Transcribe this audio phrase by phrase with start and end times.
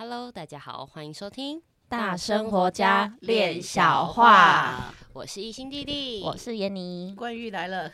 [0.00, 4.94] Hello，大家好，欢迎收听大生活家练小话。
[5.12, 7.92] 我是一心弟弟，我是闫妮，冠玉来了。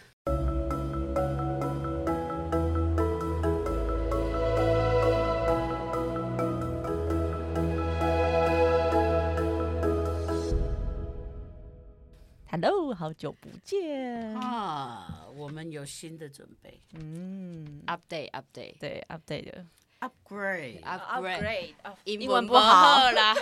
[12.51, 15.25] Hello，好久不见啊！
[15.35, 19.65] 我们有新的准备，嗯，update，update，对，update 的。
[20.09, 23.35] upgrade，upgrade，英文不好啦，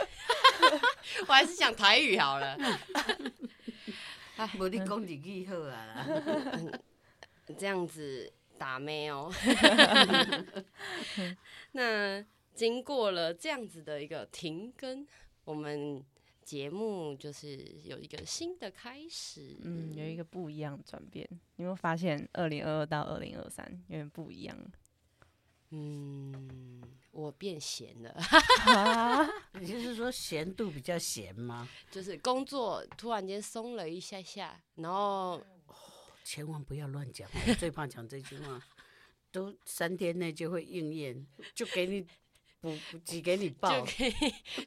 [1.27, 2.57] 我还是讲台语好了。
[4.59, 6.07] 我的功底记好啊，
[7.59, 9.33] 这样子打咩哦。
[11.73, 15.07] 那经过了这样子的一个停更，
[15.45, 16.05] 我们
[16.43, 21.27] 节目就是有一个新的开始，嗯，有一个不一样的转变。
[21.57, 24.57] 你有没有发现，二零二二到二零二三有点不一样？
[25.75, 28.11] 嗯，我变闲了，
[28.67, 29.27] 啊、
[29.59, 31.67] 你就是说闲度比较闲吗？
[31.91, 35.77] 就是工作突然间松了一下下，然后、哦、
[36.23, 38.63] 千万不要乱讲，我最怕讲这句话，
[39.33, 42.03] 都三天内就会应验，就给你
[42.61, 44.15] 补补给你报， 就给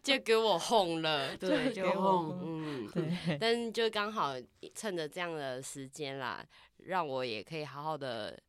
[0.02, 4.34] 就给我哄了，对，就哄，嗯，对，但就刚好
[4.74, 6.44] 趁着这样的时间啦，
[6.78, 8.42] 让我也可以好好的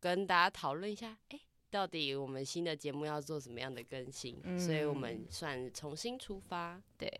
[0.00, 1.40] 跟大家讨论一下，哎、欸。
[1.70, 4.38] 到底我们新的节目要做什么样的更新？
[4.44, 6.80] 嗯、所以我们算重新出发。
[6.96, 7.10] 对，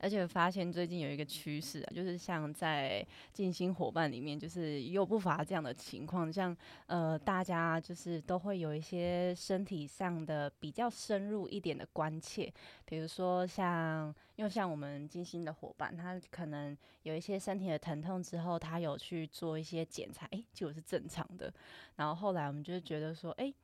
[0.00, 6.56] 而且发现最近有一个趋势啊，就是像在静心伙伴里面，就是又不乏这样的情况，像
[6.86, 12.50] 呃，大家就是都会有一些身体上的比较深入一点的关切，
[12.86, 21.52] 比如说像，因为像我们静心的伙伴，他可能有一些身体的疼痛之后，他有去做一些检查，诶，结果是正常的。
[21.96, 23.54] 然后后来我们就觉得说，诶，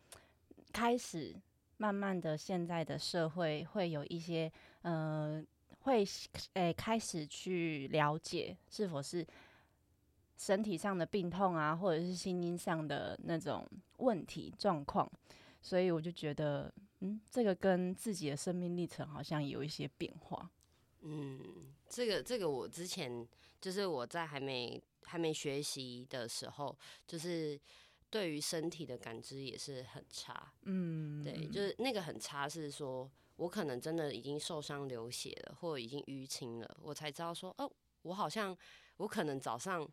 [0.72, 1.34] 开始
[1.78, 5.42] 慢慢的，现在的社会会有一些，呃。
[5.86, 6.04] 会
[6.54, 9.24] 诶开始去了解是否是
[10.36, 13.64] 身体上的病痛啊，或者是心灵上的那种
[13.98, 15.08] 问题状况，
[15.62, 20.50] 所以我就觉得，嗯，这个跟自己的生命历程好像有一些变化。
[21.02, 21.40] 嗯，
[21.88, 23.24] 这个这个我之前
[23.60, 26.76] 就是我在还没还没学习的时候，
[27.06, 27.58] 就是
[28.10, 30.52] 对于身体的感知也是很差。
[30.62, 33.08] 嗯，对，就是那个很差是说。
[33.36, 37.70] 我可能真的已经受伤流血了，或者已经淤青了，我才知道说，哦，
[38.02, 38.56] 我好像
[38.96, 39.86] 我可能早上，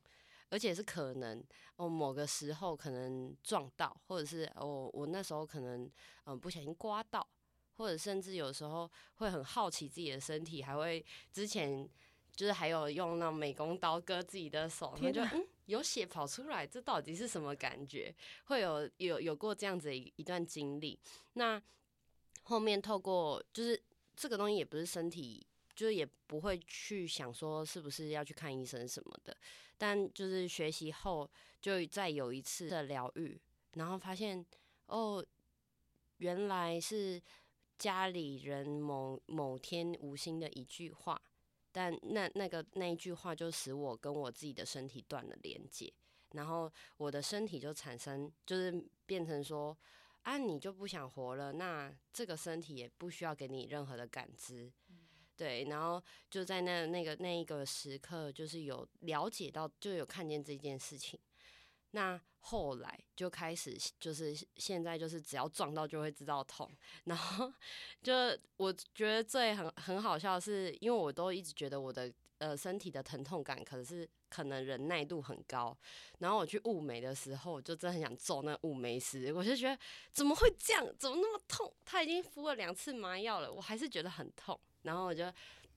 [0.49, 1.43] 而且是可能
[1.75, 5.91] 哦某个时候可能撞到，或者是哦我那时候可能
[6.25, 7.27] 嗯不小心刮到，
[7.75, 11.85] 或者甚至有时候会很好奇自己的身体，还会之前
[12.33, 18.15] 就是还有用那美工刀割自己的手，然后就嗯有血跑出来，这到底是什么感觉？
[18.45, 20.97] 会有有有过这样子一一段经历，
[21.33, 21.61] 那。
[22.43, 23.81] 后面透过就是
[24.15, 29.35] 这个东西也不是身体，就是也不会去想说是不是要去看医生什么的，
[29.77, 31.29] 但就是学习后
[31.61, 33.39] 就再有一次的疗愈，
[33.75, 34.45] 然后发现
[34.87, 35.25] 哦，
[36.17, 37.21] 原来是
[37.77, 41.21] 家里人某某天无心的一句话，
[41.71, 45.91] 但那那个那一句话就使我跟我自己的身体断了连接，
[46.33, 49.75] 然后我的身体就产生就是变成说。
[50.23, 51.53] 啊，你就不想活了？
[51.53, 54.97] 那这个身体也不需要给你任何的感知，嗯、
[55.35, 55.65] 对。
[55.65, 61.19] 然后就在那那个那一个时刻，就是有了解到，就有看见这件事情。
[61.91, 66.71] 那后来就开始，就是现在就是只要撞到就会知道痛。
[67.03, 67.53] 然后
[68.01, 68.13] 就
[68.57, 72.11] 我觉得最很很好笑的是，因为我都一直觉得我的
[72.43, 74.07] 呃身体的疼痛感可是。
[74.33, 75.77] 可能忍耐度很高，
[76.17, 79.31] 然后我去雾眉的时候，我就真的很想揍那雾眉师。
[79.31, 79.77] 我就觉得
[80.11, 80.83] 怎么会这样？
[80.97, 81.71] 怎么那么痛？
[81.85, 84.59] 他已经敷了两次麻药了，我还是觉得很痛。
[84.81, 85.31] 然后我就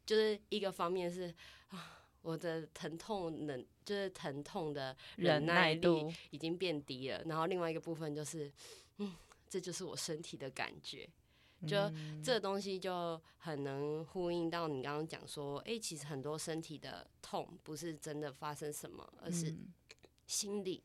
[0.06, 1.24] 就是一个方面是
[1.68, 7.22] 啊，我的疼痛能就是疼痛的忍耐力已经变低了。
[7.26, 8.50] 然后另外一个部分就是，
[8.96, 9.14] 嗯，
[9.50, 11.06] 这就是我身体的感觉。
[11.66, 11.76] 就
[12.22, 19.54] 这个东西就很能呼应到你刚刚讲说，哎、欸，其实很多身体的痛不是真的发生什么，而是
[20.26, 20.82] 心理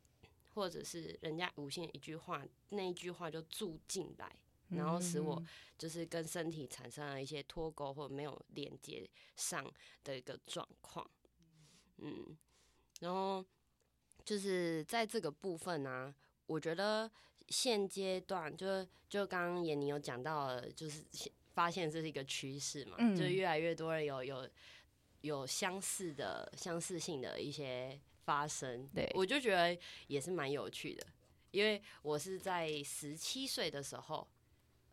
[0.54, 4.34] 或者是人家无心的一句话，那一句话就住进来，
[4.70, 5.44] 然后使我
[5.78, 9.70] 就是跟身体产生了一些脱钩或没有连接上
[10.04, 11.06] 的一个状况。
[11.98, 12.38] 嗯，
[13.02, 13.46] 然后
[14.24, 17.12] 就是在这个部分呢、啊，我觉得。
[17.52, 21.04] 现阶段就就刚刚闫妮有讲到了，就是
[21.54, 24.50] 发现这是一个趋势嘛，嗯、就越来越多人有有
[25.20, 29.78] 有相似的相似性的一些发生，对，我就觉得
[30.08, 31.06] 也是蛮有趣的，
[31.52, 34.26] 因为我是在十七岁的时候，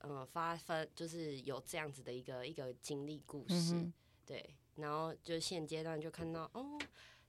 [0.00, 3.92] 嗯、呃，发分就是有这样子的一个一个经历故事，嗯、
[4.26, 4.44] 对，
[4.76, 6.78] 然后就现阶段就看到，哦，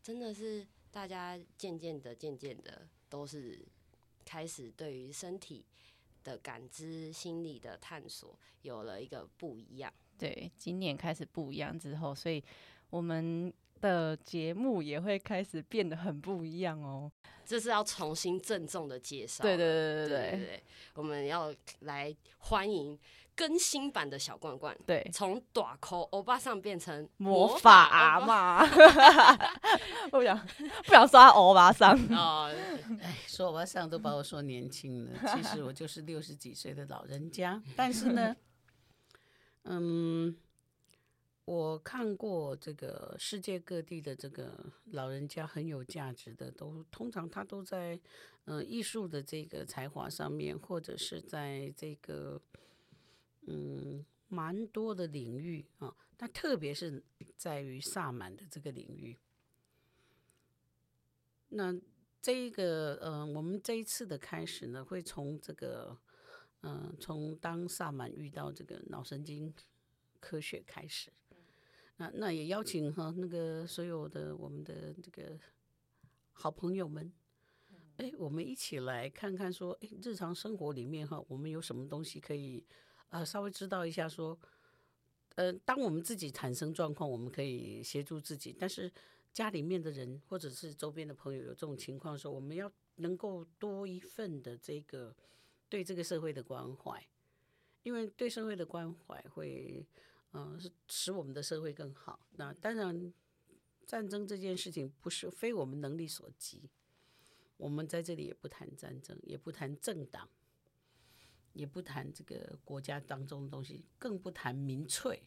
[0.01, 3.63] 真的是大家渐渐的、渐渐的都是
[4.29, 5.65] 开始对于身体
[6.23, 9.91] 的感知、心理的探索有了一个不一样。
[10.19, 12.43] 对，今年开始不一样之后，所以
[12.91, 17.11] 我们的节目也会开始变得很不一样哦。
[17.43, 19.41] 这是要重新郑重的介绍。
[19.41, 22.95] 对对对对对，对我们要来欢迎
[23.39, 24.77] 更新版的小罐罐。
[24.86, 28.68] 对，从大口欧巴桑变成魔法阿妈。
[30.12, 30.38] 不想
[30.83, 32.51] 不想说欧巴桑 啊，
[33.01, 37.63] 哎，说欧巴桑都把我说年轻了， 其实我就是六十几岁的老人家。
[37.77, 38.36] 但是呢，
[39.63, 40.35] 嗯。
[41.45, 44.53] 我看过这个世界各地的这个
[44.92, 48.00] 老人家很有价值的，都通常他都在
[48.45, 52.39] 呃艺术的这个才华上面，或者是在这个
[53.49, 57.03] 嗯蛮多的领域啊，但特别是
[57.35, 59.17] 在于萨满的这个领域。
[61.49, 61.75] 那
[62.21, 65.97] 这一个呃，我们这一次的开始呢，会从这个
[66.61, 69.53] 嗯、从当萨满遇到这个脑神经
[70.19, 71.09] 科学开始。
[71.95, 75.39] 那那也邀请哈那个所有的我们的这个
[76.33, 77.11] 好朋友们，
[77.97, 82.63] 哎，我们一起来看看说，哎，日常生活里面哈，我们有什么东西可以
[83.09, 84.38] 呃稍微知道一下说，
[85.35, 88.91] 呃，当我们自己产生状况，我们可以协助自己，但是
[89.33, 95.15] 家里面的人或者是周边的朋友有这种情况的时候，我们要能够多一份的这个
[95.69, 97.06] 对这个社会的关怀，
[97.83, 99.85] 因为对社会的关怀会。
[100.31, 102.19] 嗯，是使我们的社会更好。
[102.35, 103.11] 那当然，
[103.88, 106.69] 战争这件事情不是非我们能力所及。
[107.57, 110.29] 我们在这里也不谈战争，也不谈政党，
[111.53, 115.21] 也不谈这个国家当中的东西，更不谈民粹。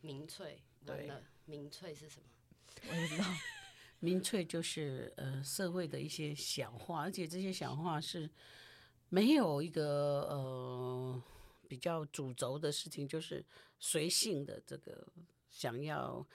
[0.00, 1.10] 民粹，对，
[1.44, 2.26] 民粹是什么？
[2.90, 3.28] 我也不知道。
[4.00, 8.30] 民粹就是呃社会的一些小话，而且这些小话是
[9.08, 11.22] 没有一个呃。
[11.70, 13.46] 比较主轴的事情就是
[13.78, 15.06] 随性的这个
[15.48, 16.26] 想要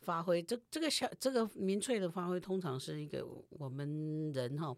[0.00, 4.76] 发挥，这这个小这个民粹的发挥，通常是一个我们人哈，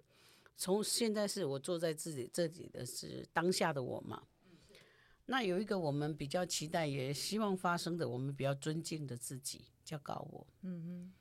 [0.58, 4.25] 从现在是我坐在自己这里的是当下的我嘛，
[5.25, 11.12] 那有一个我们比较期待也希望发生的，我们比较尊敬的自己叫高我，嗯哼，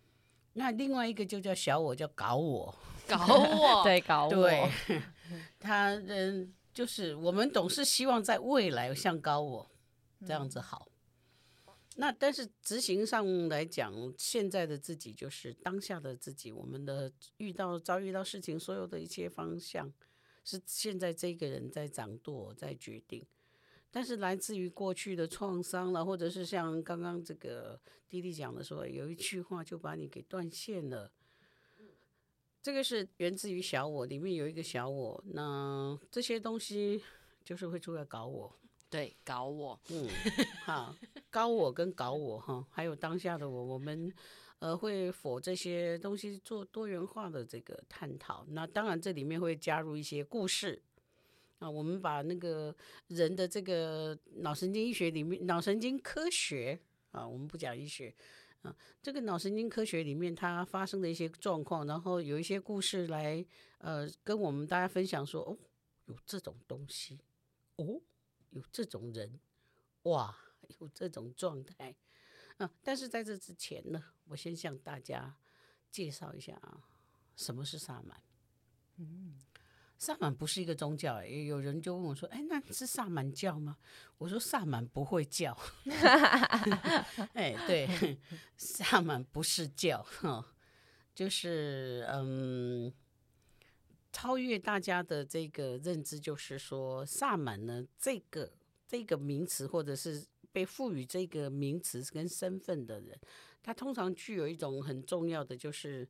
[0.53, 2.75] 那另外一个就叫小我，叫搞我，
[3.07, 4.71] 搞我， 对，搞我，对，
[5.59, 6.53] 他嗯。
[6.73, 9.67] 就是我们总是希望在未来像高我
[10.27, 10.86] 这样子好，
[11.99, 19.91] 那但是执行上来讲，现在的自己就是当下的自己，我们的遇到遭遇到事情，所有的一切方向
[20.43, 23.25] 是现在这个人在掌舵在决定，
[23.89, 31.11] 但是来自于过去的创伤了，或者是像刚刚这个弟弟讲的说，有一句话就把你给断线了。
[32.61, 37.01] 这个是源自于小我，里面有一个小我，那这些东西
[37.43, 38.53] 就是会出来搞我，
[38.89, 40.07] 对，搞我，嗯，
[40.65, 40.93] 好，
[41.37, 44.11] 高我跟搞我哈，还有当下的我，我们
[44.57, 48.43] 呃会否这些东西做多元化的这个探讨。
[48.49, 50.81] 那当然这里面会加入一些故事
[51.59, 52.75] 啊，我们把那个
[53.09, 56.79] 人的这个脑神经医学里面，脑神经科学
[57.11, 58.11] 啊，我们不讲医学。
[58.63, 63.45] 啊，这个脑神经科学里面它发生的一些状况，然后有一些故事来
[63.77, 65.55] 呃跟我们大家分享说，哦，
[66.07, 67.19] 有这种东西，
[67.75, 68.01] 哦，
[68.49, 69.39] 有这种人，
[70.03, 70.35] 哇，
[70.79, 71.95] 有这种状态
[72.57, 72.71] 啊。
[72.83, 75.35] 但是在这之前呢，我先向大家
[75.91, 76.87] 介绍一下啊，
[77.35, 78.21] 什么是萨满？
[78.97, 79.39] 嗯。
[79.99, 83.77] 萨满不是一个宗教，欸，有人就问我说：“哎，那是萨满教吗？”
[84.19, 85.57] 我说：“萨满不会教。”
[87.33, 88.19] 哎，对，
[88.55, 90.53] 萨满不是教，哈
[91.15, 92.93] 就是嗯，
[94.11, 98.51] 超越大家的这个认知，就是说，萨满呢，这个
[98.87, 100.23] 这个名词，或者是
[100.57, 103.15] 被赋予这个名词跟身份的人，
[103.61, 106.07] 他通常具有一种很重要的，就是。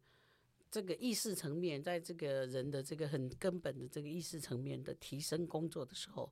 [0.69, 6.29] 这个意识层面，在这个人的这个很根本的这个意识层面的提升工作的时候，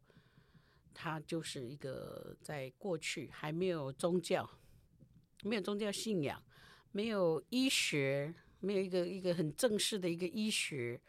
[0.93, 4.47] 他就是一个在过去还没有宗教、
[5.43, 6.43] 没有宗教信仰、
[6.91, 10.99] 没有医学、没有一个一个很正式的一个医学，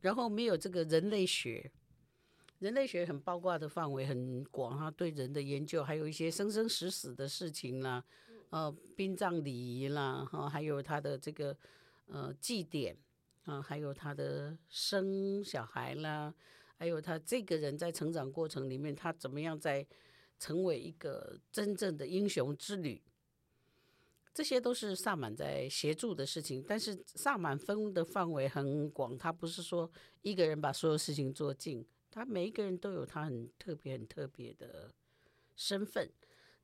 [0.00, 1.72] 然后没有这个人类学。
[2.58, 8.04] 人类学很包括的范围很广哈，对人的研究，还有一些生生死死的事情啦，
[8.50, 11.56] 呃，殡葬礼仪啦，哈，还有他的这个。
[12.08, 12.96] 呃，祭典
[13.46, 16.32] 啊，还有他的生小孩啦，
[16.78, 19.84] 还有他这个人在成长过程里面，他怎么样在
[20.38, 23.02] 成为一个真正的英雄之旅，
[24.32, 26.64] 这些都是萨满在协助的事情。
[26.64, 29.90] 但是萨满分的范围很广，他不是说
[30.22, 31.84] 一个人把所有事情做尽，
[32.16, 34.94] 他每一个人都有他很特别、很特别的
[35.54, 36.10] 身份。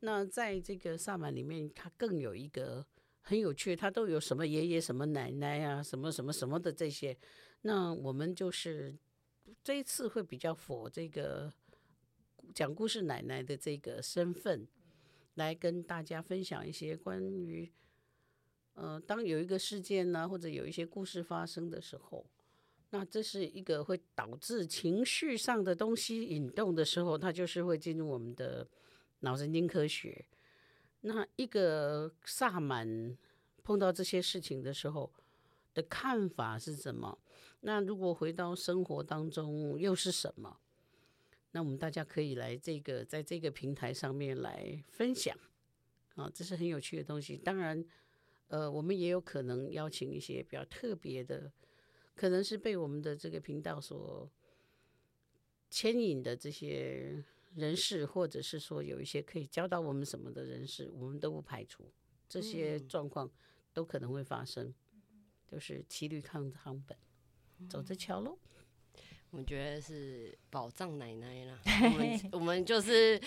[0.00, 2.86] 那在这个萨满里面，他更有一个
[3.20, 7.14] 很有趣，他都有什么爷爷、什么奶奶啊，什么什么什么的这些。
[7.60, 8.96] 那我们就是。
[9.62, 11.52] 这一次会比较佛这个
[12.54, 14.66] 讲故事奶奶的这个身份，
[15.34, 17.70] 来跟大家分享一些关于，
[18.74, 22.24] 呃，当有一个事件呢，或者有一些故事发生的时候，
[22.94, 28.68] 那这是一个会导致情绪上的东西引动的时候，它就是会进入我们的
[29.20, 30.26] 脑神经科学。
[31.00, 33.16] 那一个萨满
[33.64, 35.10] 碰到这些事情的时候
[35.72, 37.18] 的看法是什么？
[37.60, 40.58] 那如果回到生活当中又是什么？
[41.52, 45.34] 那我们大家可以来这个在这个平台上面来分享
[46.14, 47.38] 啊，这是很有趣的东西。
[47.38, 47.82] 当然，
[48.48, 51.50] 呃，我们也有可能邀请一些比较特别的，
[52.14, 54.30] 可能是被我们的这个频道所
[55.70, 61.90] 牵引的这些人士，或者是说有一些可以教导我们什么的人士，我们都不排除
[62.28, 63.30] 这些状况
[63.72, 64.74] 都可能会发生，
[65.46, 66.96] 就是骑驴看仓本。
[67.68, 68.38] 走着瞧喽，
[69.32, 71.58] 我觉得是宝藏奶奶啦。
[71.64, 73.18] 我们我们就是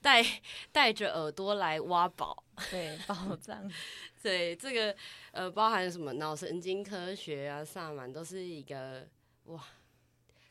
[0.00, 0.24] 带
[0.72, 3.70] 带着耳朵来挖宝，对，宝藏。
[4.22, 4.96] 对，这个
[5.32, 9.06] 呃，包含什么脑神经科学啊、萨满，都是一个
[9.44, 9.62] 哇，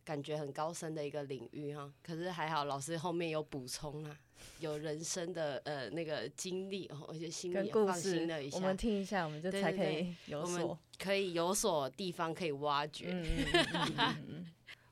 [0.03, 1.91] 感觉很高深的一个领域哈。
[2.03, 4.15] 可是还好，老师后面有补充啊，
[4.59, 8.57] 有人生的呃那个经历，我觉得心里也放心了一下。
[8.57, 10.79] 我们听一下，我们就才可以有所。
[10.99, 13.25] 可以有所地方可以挖掘。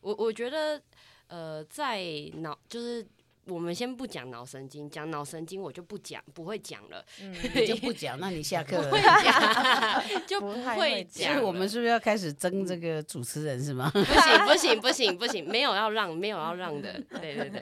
[0.08, 0.82] 我我觉得，
[1.28, 2.02] 呃，在
[2.36, 3.06] 脑就是
[3.48, 7.06] 我们先不讲脑神经，讲脑神经我就不讲，不会讲了。
[7.22, 11.34] 嗯， 你就不讲，那你下课 会讲就不会讲。
[11.34, 13.92] 所以我们是不是要开始争这个主持人是吗？
[13.94, 17.02] 不行不行不行不行，没有要让，没有要让的。
[17.20, 17.62] 对对对，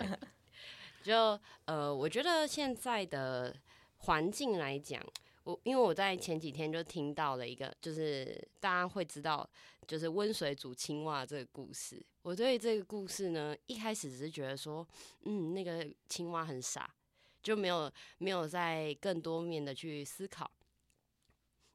[1.02, 3.56] 就呃，我觉得现在的
[3.98, 5.02] 环境来讲。
[5.46, 9.48] 我因为我在前几天就听到了一个，就是大家会知道，
[9.86, 12.04] 就是温水煮青蛙这个故事。
[12.22, 14.88] 我对这个故事呢，一开始只是觉得说，
[15.24, 16.94] 嗯，那个青蛙很傻，
[17.42, 20.50] 就没有没有在更多面的去思考。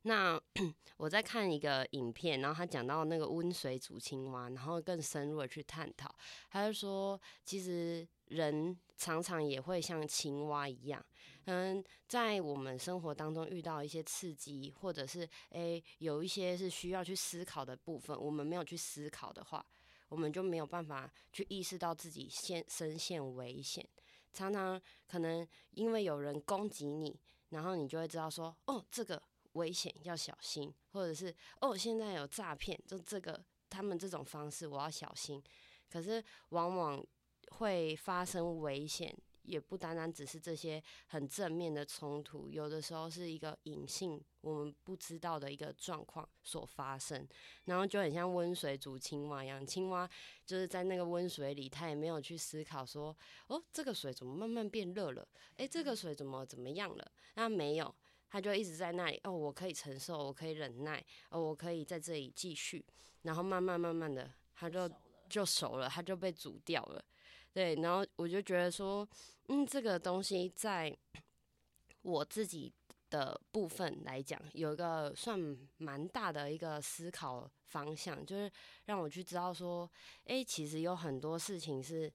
[0.03, 0.41] 那
[0.97, 6.15] 我在看一个影片，然后他讲到那个温水煮青蛙，然后更深入的去探讨，
[6.51, 11.05] 他就说，其实人常常也会像青蛙一样。
[11.47, 19.65] 嗯，在我们生活当中遇到一些刺激，或者是诶、有一些是需要去思考的部分，我们没有去思考的话，
[20.09, 23.85] 我们就没有办法去意识到自己现身陷危险。
[24.33, 27.19] 常常可能因为有人攻击你，
[27.49, 29.21] 然后你就会知道说，哦，这个
[29.55, 35.43] 危险要小心，或者是哦，现在有诈骗，就这个他们这种方式我要小心。
[35.89, 37.05] 可是往往
[37.53, 39.17] 会发生危险。
[39.43, 47.27] 也不单单只是这些很正面的冲突，有的时候是一个隐性我们不知道的一个状况所发生，
[47.65, 50.09] 然后就很像温水煮青蛙一样，青蛙
[50.47, 53.17] 就是在那个温水里，它也没有去思考说，
[53.49, 55.27] 哦，这个水怎么慢慢变热了？
[55.57, 57.13] 诶，这个水怎么怎么样了？
[57.35, 57.95] 那没有，
[58.29, 62.85] 它就一直在那里，哦，我可以承受，我可以忍耐，哦，我可以在这里继续，
[63.23, 64.91] 然后慢慢慢慢的，它就
[65.29, 67.05] 就熟了，它就被煮掉了。
[67.53, 69.07] 对，然后我就觉得说，
[69.49, 70.97] 嗯，这个东西在
[72.03, 72.73] 我自己
[73.11, 75.39] 的部分来讲，有一个算
[75.79, 78.51] 蛮大的一个思考方向，就是
[78.85, 79.91] 让我去知道说，
[80.27, 82.13] 诶，其实有很多事情是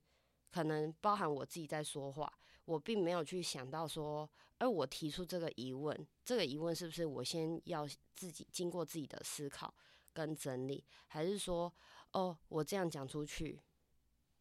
[0.50, 2.32] 可能包含我自己在说话，
[2.64, 9.74] 我并没有去想到说，而我提出这个疑问，这个疑问是不是我先要自己经过自己的思考
[10.14, 11.72] 跟整理，还是说，
[12.14, 13.60] 哦，我这样讲出去。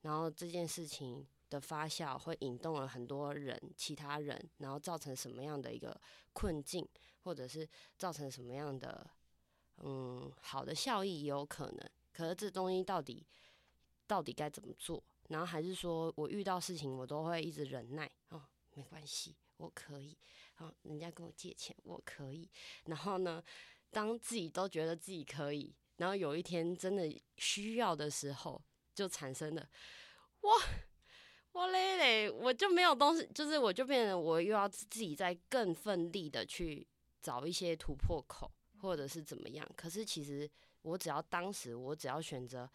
[0.04, 5.98] 然后这件事情的发酵会引动了很多人，其他人，然后造成什么样的一个
[6.34, 6.86] 困境，
[7.22, 9.10] 或者是造成什么样的
[9.78, 11.90] 嗯好的效益也有可能。
[12.12, 13.26] 可是这东西到底
[14.06, 15.02] 到底该怎么做？
[15.28, 18.42] 然后还是说我遇到事情我都会一直忍耐哦，
[18.74, 20.14] 没关系，我可以。
[20.58, 22.46] 哦，人家跟我借钱，我可以。
[22.84, 23.42] 然后呢，
[23.90, 28.60] 当自己都觉得自己可以，然后有一天真的需要的时候。
[28.94, 29.68] 就产生了，
[30.42, 30.52] 哇
[31.52, 36.86] 哇嘞嘞，我就没有东西，就是我就变成我又要自己再更奋力的去
[37.22, 39.68] 找一些突破口，或者是怎么样。
[39.76, 40.50] 可是其实
[40.82, 42.68] 我只要当时我只要选择，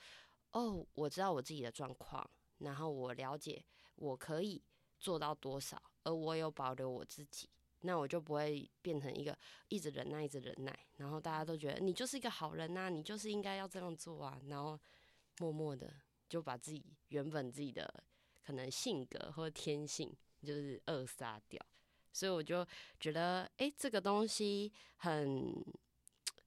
[0.52, 3.64] 哦，我知道我自己的状况，然后我了解
[3.96, 4.64] 我可以
[4.98, 7.50] 做到多少，而我有保留我自己，
[7.82, 14.80] 那我就不会变成一个一直忍耐，一直忍耐，然后大家都觉得你就是一个好人呐，你就是应该要这样做啊，然后
[15.40, 15.94] 默默的
[16.30, 17.92] 就把自己原本自己的
[18.46, 21.60] 可能性格或天性就是扼杀掉。
[22.12, 22.66] 所以我就
[23.00, 25.54] 觉得，哎、这个东西很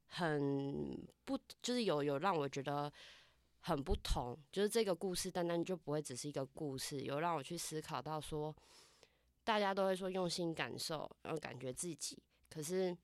[0.08, 2.92] 很不，就是有有让我觉得
[3.60, 4.36] 很不同。
[4.50, 8.54] 就是这个故事单单就不会只是一个故事，有让我去思考到说，
[9.44, 12.20] 大家都会说用心感受，然后感觉自己，
[12.50, 12.94] 可是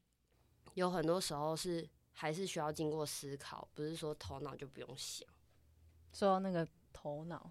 [0.75, 5.27] 有很多时候是还是需要经过思考，不是说头脑就不用想。
[6.13, 7.51] 说到那个头脑，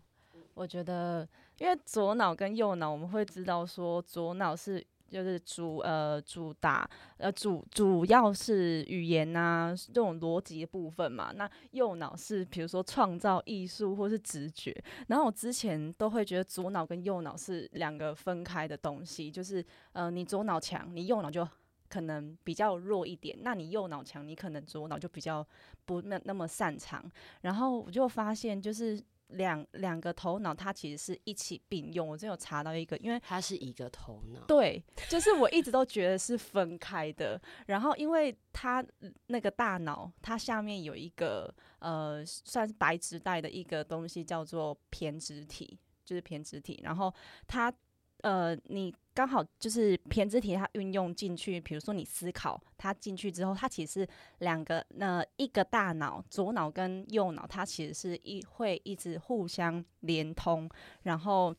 [0.54, 1.28] 我觉得，
[1.60, 4.86] 因为左脑跟右脑，我们会知道说左脑是。
[5.10, 6.86] 就是主呃主打
[7.16, 14.76] 呃主主要是语言呐、啊、这种逻辑部分嘛，那右脑是比如说创造艺术或是直觉，
[15.08, 21.48] 然后我之前都会觉得左脑跟右脑是两个分开的东西，就是呃你左脑强，你右脑就
[21.90, 25.46] 可能比较弱一点，那你右脑强，你可能左脑就比较
[25.86, 27.04] 不那那么擅长，
[27.42, 29.04] 然后我就发现就是。
[29.32, 32.08] 两两个头脑，它其实是一起并用。
[32.08, 34.40] 我真有查到一个，因为它是一个头脑。
[34.46, 37.38] 对，就是我一直都觉得是分开的。
[37.66, 38.82] 然后，因为它
[39.26, 46.80] 那个大脑，它下面有一个呃，算是白质带的一个东西，叫做胼胝体，就是胼胝体。
[46.82, 47.14] 然后
[47.46, 47.70] 它。
[48.22, 54.08] 呃，你刚好就是偏执体，它运用进去，比如说你思考，它进去之后，它其实
[54.40, 60.70] 两个，那一个大脑，左脑跟右脑，它其实是一会一直互相连通，
[61.04, 61.56] 然后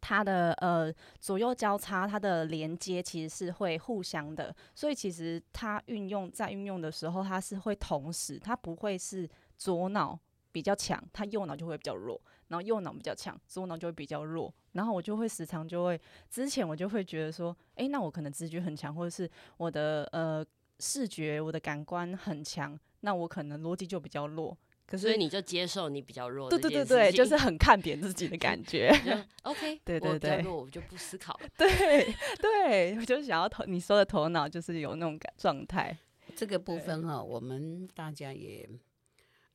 [0.00, 10.18] 它的呃左右交叉，它的连接其实是会互相的，所以其实它运用在运用的时候，它是会同时，它不会是左脑
[10.50, 12.20] 比较强，它右脑就会比较弱。
[12.52, 14.52] 然后右脑比较强，左脑就会比较弱。
[14.72, 20.44] 然后我就会时常就会，之前我就会觉得说，哎，那我可能直觉很强，或者是我的呃
[20.78, 24.54] 视觉、我的感官很强，那我可能逻辑就比较弱。
[24.86, 28.90] 可是所以你就接受你比较弱，对对对对，就是很看扁自己的感觉。
[29.44, 31.48] OK， 对对对，我比较弱，我就不思考了。
[31.56, 35.96] 对对，我就想要头你说的头脑，就是有那种感状态。
[36.36, 38.68] 这个部分哈，我们大家也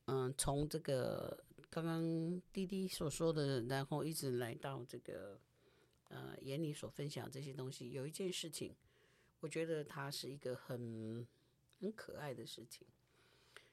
[0.06, 1.38] 嗯，从这个。
[1.70, 5.40] 刚刚滴滴所说的，然后一直来到这个
[6.08, 8.74] 呃眼里所分享这些东西，有一件事情，
[9.40, 11.26] 我觉得它是一个很
[11.80, 12.86] 很可爱的事情，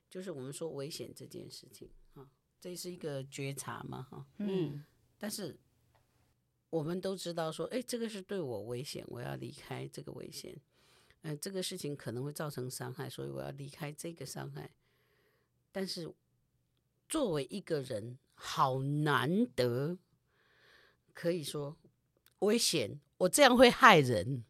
[0.10, 4.84] 就是我们说危险这件事情啊，这是一个觉察嘛哈，嗯，
[5.17, 5.58] 但是
[6.69, 10.54] 我们都知道说，哎，这个是对我危险，我要离开这个危险，
[11.21, 14.69] 嗯、呃，这个事情可能会造成伤害，所以我要离开这个伤害，
[15.71, 16.13] 但是。
[17.08, 19.98] 作为一个人，好难得，
[21.13, 21.78] 可以说
[22.39, 23.00] 危险。
[23.18, 24.44] 我这样会害人，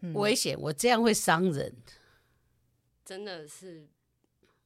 [0.00, 0.58] 嗯、危险。
[0.58, 1.74] 我这样会伤人，
[3.04, 3.88] 真的是，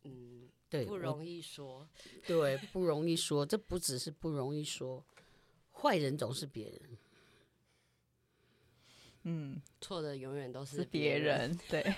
[0.04, 1.88] 嗯，对，不容易说。
[2.26, 3.44] 对，不容易说。
[3.44, 5.04] 这不只是不容易说，
[5.72, 6.80] 坏人总是别人。
[9.22, 11.58] 嗯，错的永远都是别人。
[11.68, 11.96] 对，啊、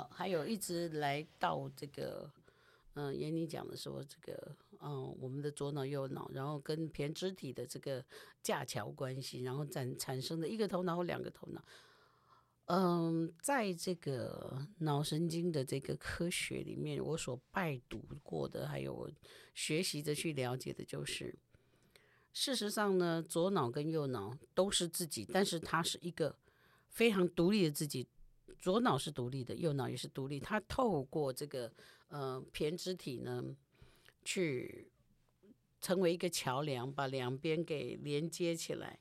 [0.00, 2.30] 哦，还有一直来到这个。
[2.94, 8.04] 嗯，严妮讲的说这个，嗯，我们的左脑右脑，然后跟胼胝体的这个
[8.42, 11.64] 架桥关系，然后产产生的一个头脑或两个头脑。
[12.64, 19.08] 嗯，在这个脑神经的这个科学里面，我所拜读过的，还有我
[19.54, 21.38] 学习的去了解的，就是
[22.32, 26.36] 事实上呢，左脑跟右脑都是自己，但是它是一个
[26.90, 28.08] 非常独立的自己。
[28.58, 31.72] 左脑是独立的，右脑也是独立，它透过这个。
[32.08, 33.56] 呃，胼胝体呢，
[34.24, 34.88] 去
[35.80, 38.98] 成为一个桥梁，把两边给连接起来。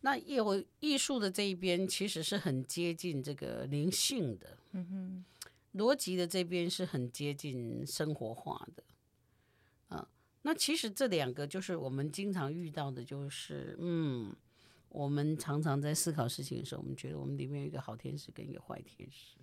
[0.00, 0.36] 那艺
[0.80, 5.24] 艺术的这一边其实是很接近这个灵性的，嗯哼，
[5.78, 8.84] 逻辑的这边是很接近生活化的。
[9.88, 10.08] 啊，
[10.42, 14.36] 那其实这两个就是我们经常遇到的，就是嗯，
[14.90, 19.36] 我们常常在思考事情的时候，我们觉得我们里面有一个好天使跟一个坏天使。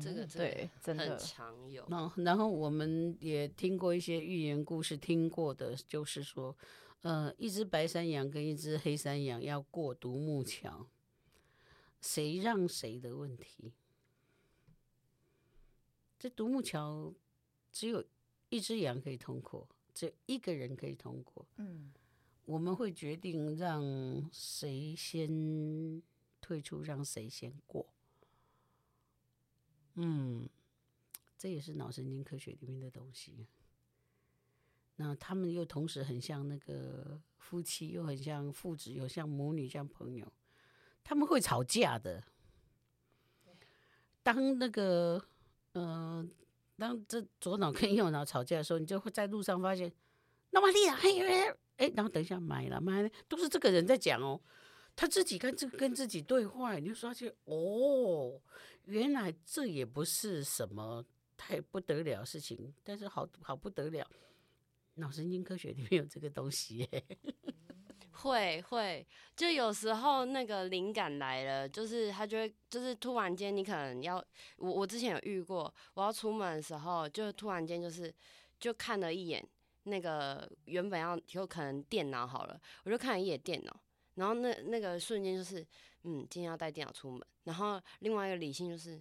[0.00, 1.84] 这个对，真的很常有。
[1.88, 6.56] 那然后我们也听过一些寓言故事，听过的就是说，
[7.02, 10.88] 呃，一只白山羊跟一只黑山羊要过独木桥，
[12.00, 13.72] 谁让谁的问题。
[16.18, 17.12] 这独木桥
[17.70, 18.04] 只有
[18.48, 21.46] 一只羊可以通过，只有一个人可以通过。
[21.56, 21.92] 嗯，
[22.44, 26.02] 我们会决定让谁先
[26.40, 27.86] 退出，让谁先过。
[29.96, 30.48] 嗯，
[31.36, 33.46] 这也是脑神经科学里面的东西。
[34.96, 40.32] 那他们又同时很像那个夫妻，又很像父子，又像母女，像朋友，
[41.04, 42.24] 他们会吵架的。
[44.22, 45.22] 当那个，
[45.72, 46.26] 呃，
[46.76, 49.92] 当这左脑跟右脑吵架的时候，你就会在路上发现，
[50.50, 51.08] 那么厉害，
[51.76, 54.40] 哎，然后等一下买了买了，都是这个人在讲哦，
[54.96, 58.40] 他自己跟这跟自己对话，你就发现哦，
[58.86, 61.04] 原来这也不是什么
[61.36, 64.04] 太不得了的事情，但是好好不得了。
[64.94, 67.04] 脑神经科学里面有这个东西耶，
[68.10, 69.06] 会会，
[69.36, 74.16] 就有时候那个灵感来了，就是他就会，就是突然间你可能要，
[74.56, 78.10] 我我之前有遇过，我要出门的时候，就突然间就是
[78.58, 79.46] 就看了一眼
[79.82, 83.80] 那个原本要有可能电脑好了，我就看了一眼电脑，
[84.16, 85.66] 然后那那个瞬间就是，
[86.02, 89.00] 嗯，今天要带电脑出门，然后另外一个理性就是，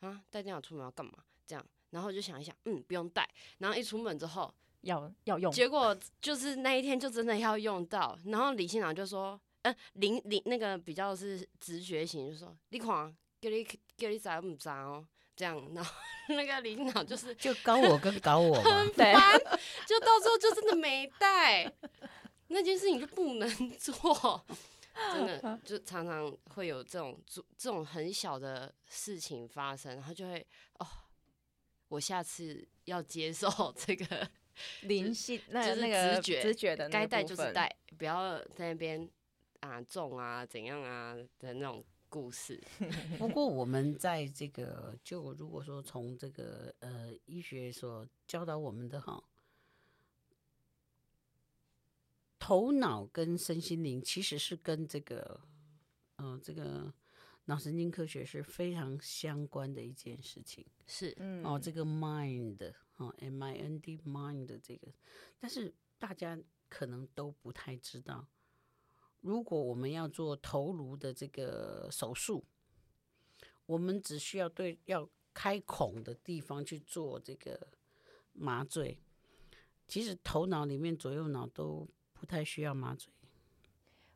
[0.00, 1.12] 啊，带电脑出门要干嘛？
[1.46, 3.28] 这样，然后就想一想，嗯，不用带，
[3.58, 4.54] 然后一出门之后。
[4.82, 13.64] 要要用，结果就是那一天就真的要用到，然后理性长就说，呃，灵灵那个比较是直觉型，就说你看，给你
[13.96, 15.94] 给你砸不砸哦，这样，然后
[16.30, 19.14] 那个理性长就是就搞我跟搞我，很烦，
[19.86, 21.72] 就到时候就真的没带，
[22.52, 24.44] 那件事情就不能做，
[25.12, 30.46] 真的就常常会有这种这这种很小的事情发生，然后就会
[30.78, 30.86] 哦，
[31.88, 34.30] 我下次要接受 这个。
[34.82, 39.08] 灵性，那就是那个直觉，直觉的该带就是带，不要在那边
[39.60, 42.62] 啊中啊怎样啊的那种故事。
[43.16, 49.24] 不过我们在这个，就如果说从这个呃医学所教导我们的哈，
[52.42, 55.40] 头脑跟身心灵其实是跟这个
[56.16, 56.92] 嗯、呃、这个
[57.44, 60.66] 脑神经科学是非常相关的一件事情。
[60.84, 62.72] 是，嗯，哦，这个 mind。
[62.96, 64.88] 哦，M I N D mind 的这个，
[65.38, 66.36] 但是大家
[66.68, 68.26] 可能都不太知道，
[69.20, 72.44] 如果我们要做头颅的这个手术，
[73.66, 77.68] 我们只需要对要开孔的地方去做这个
[78.32, 79.00] 麻醉，
[79.86, 81.88] 其实头脑里面左右脑都
[82.22, 83.12] 不太需要麻醉。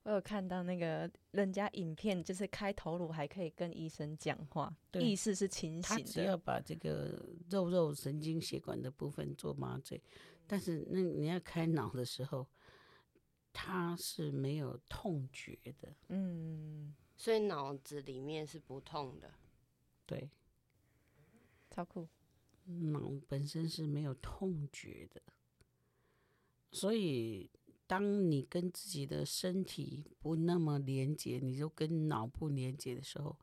[0.05, 6.05] 我有看到那个人家影片，就是开头颅还可以跟医生讲话，对意识是清醒的。
[6.05, 10.01] 他只要把这个肉肉神经血管的部分做麻醉，
[10.47, 12.47] 但是那你要开脑的时候，
[13.53, 15.93] 他是没有痛觉的。
[16.11, 19.29] 嗯，所以脑子里面是不痛的。
[20.07, 20.31] 对，
[21.69, 22.07] 超酷。
[22.67, 25.21] 脑本身是没有痛觉的，
[26.71, 27.51] 所以。
[27.87, 33.39] 当你跟自己的身体不那么连接，你就跟脑部连接的时候，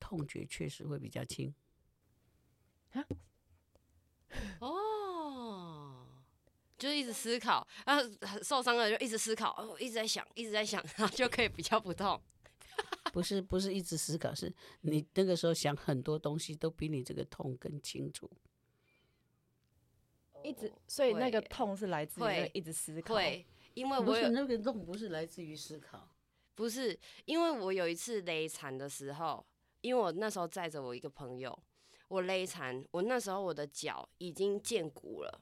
[0.00, 1.54] 痛觉确实会比较轻。
[2.92, 3.04] 啊？
[4.60, 6.06] 哦，
[6.78, 8.02] 就是一直思考，然后
[8.42, 12.20] 受伤了就一直思考，哦，一直在想，一直在想，然后就可以比较不痛。
[13.12, 14.50] 不是，不是一直思考，是
[14.80, 18.30] 你那个时候想很多东西都比你这个痛更清楚。
[20.42, 23.14] 一直，所以那个痛是来自于一直思考。
[23.74, 26.08] 因为我有那个痛不是来自于思考，
[26.54, 29.44] 不是，因为我有一次勒残的时候，
[29.80, 31.56] 因为我那时候载着我一个朋友，
[32.08, 35.40] 我勒残，我那时候我的脚已经见骨了，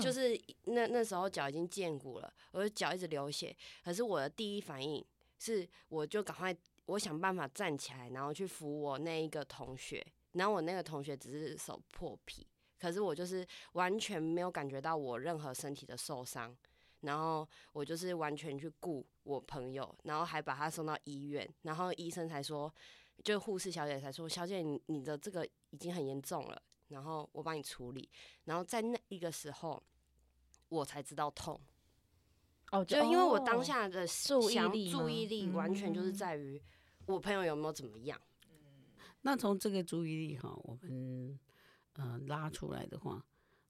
[0.00, 5.04] 就是那那时候脚已经见骨了，我的脚一直流血，可是我的第一反应
[5.38, 12.46] 是，我就赶快，我想办法站起来，然后去扶我那一个同学，然后我那个同学只是手破皮，
[12.78, 16.54] 可是我就是完全没有感觉到我任何身体的受伤。
[17.04, 22.72] 然后我就是完全去顾我朋友，然后还把他送到医院，然后医生才说，
[23.22, 28.08] 就护士小姐才说，小姐你你的这个已经很严重了，然后我帮你处理。
[28.44, 29.82] 然后在那一个时候，
[30.68, 31.60] 我才知道痛。
[32.72, 36.60] 哦，就因为我当下的注意力注意力完全就是在于
[37.06, 38.20] 我朋友有没有怎么样。
[38.48, 38.86] 嗯，
[39.20, 41.38] 那从这个注意力哈，我们
[41.94, 43.24] 呃拉出来的话。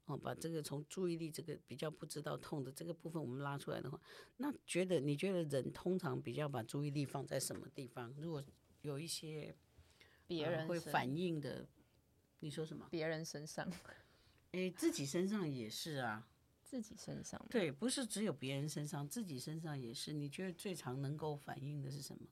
[0.07, 3.99] 哦，把这个从注意力这个比较不知道痛的这个部分我们拉出来的话，
[4.37, 8.15] 那觉得你觉得人通常比较把注意力放在什么地方？
[8.19, 8.45] 如果
[8.83, 9.57] 有一些
[10.27, 11.67] 别人、呃、会反应的，
[12.41, 12.87] 你说什么？
[12.91, 13.67] 别人身上？
[14.53, 16.29] 诶，自己身上也是啊，
[16.63, 17.43] 自己身上。
[17.49, 20.13] 对，不是只有别人身上，自己身上也是。
[20.13, 22.27] 你觉得最常能够反应的是什么？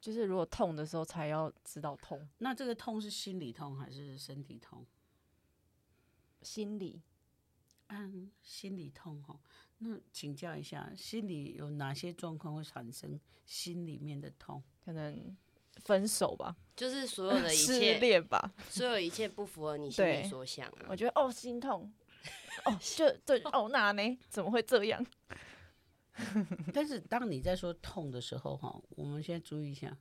[0.00, 2.26] 就是如果痛的时候才要知道痛。
[2.38, 4.86] 那这个痛是心理痛还是身体痛？
[6.40, 7.02] 心理。
[7.88, 9.38] 嗯，心理痛哈，
[9.78, 14.62] 那请教一下，心里有哪些状况会产生心里面的痛？
[14.84, 15.36] 可能
[15.84, 20.86] 分手吧，就是所有的一切 失恋吧，所有一切不符合你心里所想啊。
[20.88, 21.92] 我觉得哦，心痛，
[22.66, 24.18] 哦，就对哦，那呢？
[24.28, 25.04] 怎么会这样？
[26.74, 29.96] 但是当你在说痛的时候，哈，我们现在注意一下，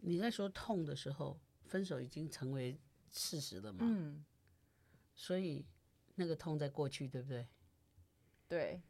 [0.00, 3.80] 你在说痛的时候，分手已经成为事实了嘛？
[3.82, 4.24] 嗯。
[5.14, 5.66] 所以
[6.14, 7.46] 那个痛在过去，对不对？
[8.48, 8.82] 对。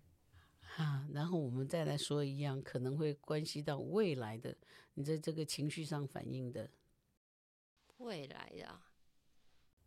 [0.77, 4.57] 啊，然后我们再来说一样，可能会关系到未来的，
[4.95, 6.71] 你在这个情绪上反应的。
[7.99, 8.81] 未来呀，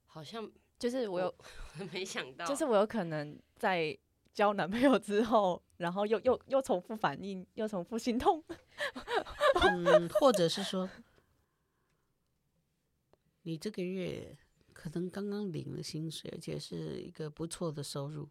[0.06, 1.36] 好像就是我有，
[1.80, 3.98] 我没想到，就是我有可能在
[4.32, 8.44] 交男朋友之后，然后又又又重复反应，又重复心痛。
[9.64, 10.88] 嗯，或者是说，
[13.42, 14.38] 你这个月
[14.76, 18.28] 可能刚刚领了薪水，而且是一个不错的收入。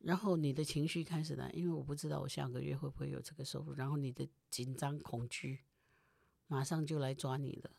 [0.00, 5.60] 然后你的情绪开始来，因为我不知道我下个月会不会有这个收入，然后你的紧张恐惧
[6.48, 7.70] 马上就来抓你了。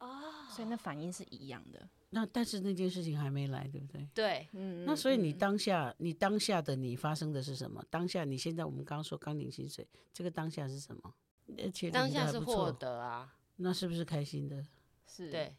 [0.00, 1.88] 哦，所以那反应是一样的。
[2.10, 4.08] 那但是那件事情还没来，对不对？
[4.12, 4.84] 对，嗯。
[4.84, 7.84] 那所以你当下，你当下的你发生的是什么？
[7.88, 11.14] 当下你现在我们刚刚说刚领薪水，这个当下是什么？
[11.58, 14.66] 而且当下是获得啊，那是不是开心的？
[15.06, 15.30] 是。
[15.30, 15.54] 对。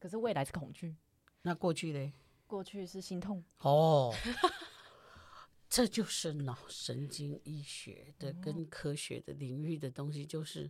[0.00, 0.96] 可是未来是恐惧。
[1.42, 2.12] 那过去嘞？
[2.46, 4.12] 过去是心痛哦，
[5.68, 10.26] 这就是脑神经医学的跟科学的领域的东西。
[10.26, 10.68] 就是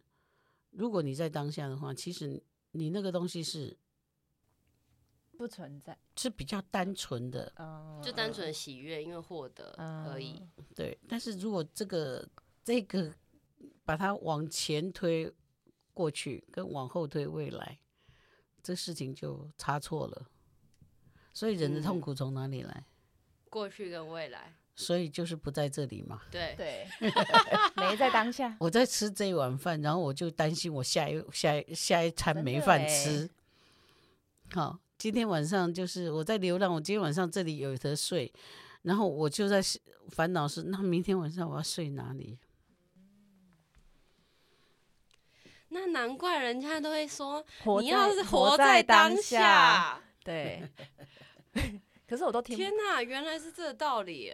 [0.73, 3.79] 如果你在当下的话，其实你那个东西是
[5.39, 7.51] 不存在，是比较单纯的，
[8.05, 9.73] 就单纯的喜悦，因为获得
[10.07, 10.47] 而已。
[10.75, 12.29] 对，但是如果这个
[12.63, 13.11] 这个
[13.87, 15.33] 把它往前推
[15.95, 17.79] 过去，跟往后推未来，
[18.63, 20.27] 这事情就差错了。
[21.33, 22.85] 所以人的痛苦从哪里来？
[23.49, 24.55] 过去跟未来。
[24.77, 26.23] 所以就是不在这里嘛。
[26.31, 26.87] 对对，
[27.77, 28.57] 没在当下。
[28.59, 33.29] 我在吃这一碗饭，然后我就担心我下一下一下一餐没饭吃。
[34.53, 38.33] 好，今天晚上就是我在流浪，我今天晚上这里有得睡，
[38.83, 39.61] 然后我就在
[40.09, 42.39] 烦恼是，那明天晚上我要睡哪里？
[45.71, 47.45] 那难怪人家都会说，
[47.81, 50.01] 你要是活在当下。
[50.23, 50.63] 对。
[52.07, 54.33] 可是我都听天哪，原来是这个道理。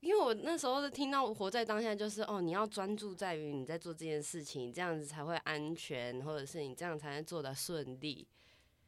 [0.00, 8.24] 因为我那时候是听到“活在当下”，就是哦，你要专注在于你在做这件事情，这样子才会安全，或者是你这样才能做的顺利。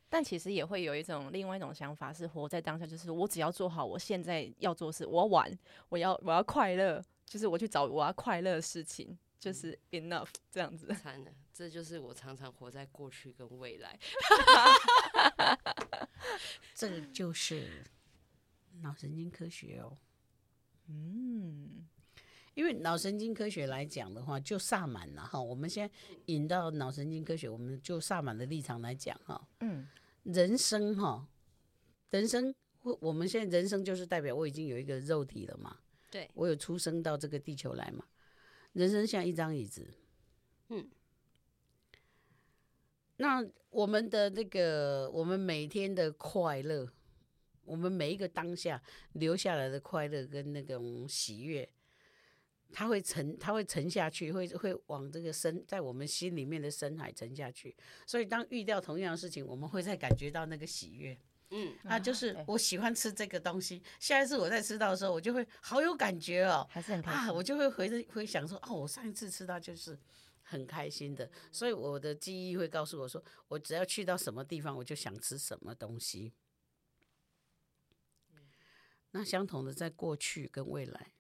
[0.09, 5.59] 但其实也会有一种另外一种想法，是活在当下，就是我只要做好我现在要做事，我要玩，
[5.89, 10.87] 我要我要快乐，就是我去找我要快乐的事情，就是 enough 这样子。
[10.95, 13.99] 惨了，这就是我常常活在过去跟未来。
[16.75, 17.83] 这就是
[18.83, 19.97] 脑神经科学哦，
[20.87, 21.89] 嗯，
[22.55, 25.41] 因为脑神经科学来讲的话，就萨满了哈。
[25.41, 25.91] 我们先
[26.27, 29.89] 引到脑神经科学，我们就萨满的立场来讲哈，嗯，
[30.23, 31.27] 人生哈，
[32.11, 35.79] 人生，我我们现在人生就是代表我已经有一个肉体了嘛，
[36.11, 38.05] 对，我有出生到这个地球来嘛，
[38.73, 39.95] 人生像一张椅子，
[40.69, 40.89] 嗯。
[43.17, 46.91] 那我们的那个，我们每天的快乐，
[47.65, 51.69] 我们每一个当下留下来的快乐跟那种喜悦，
[52.73, 57.77] 它会沉，它会沉下去，会会往这个深，在我们心里面的深海沉下去。
[58.07, 61.19] 所以当遇到同样的事情，我们会再感觉到那个喜悦。
[61.51, 69.99] 嗯，啊，就是我喜欢吃这个东西，下一次我再吃到的时候，我就会好有感觉哦，还是很开心啊，我就会回回想说，哦，我上一次吃到就是。
[70.43, 76.33] 很开心的，所以我的记忆会告诉我说，我只要去到什么地方，我就想吃什么东西。
[79.13, 81.13] 那相同的，在过去跟未来，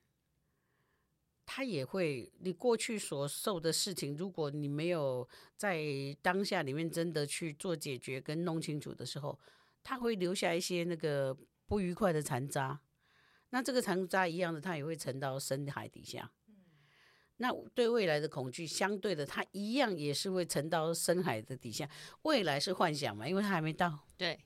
[1.46, 5.80] 他也会，你过去所受的事情，如果你没有在
[6.20, 9.38] 当下里面真的去做解决跟弄清楚的时候，
[9.82, 12.80] 他会留下一些那个不愉快的残渣。
[13.50, 16.30] 那这个残渣一样的，它也会沉到深海底下。
[17.38, 21.88] 那对未来的恐惧，相对的，它一样也是会沉到深海的底下。
[22.22, 24.06] 未来是幻想嘛，因为它还没到。
[24.16, 24.38] 对，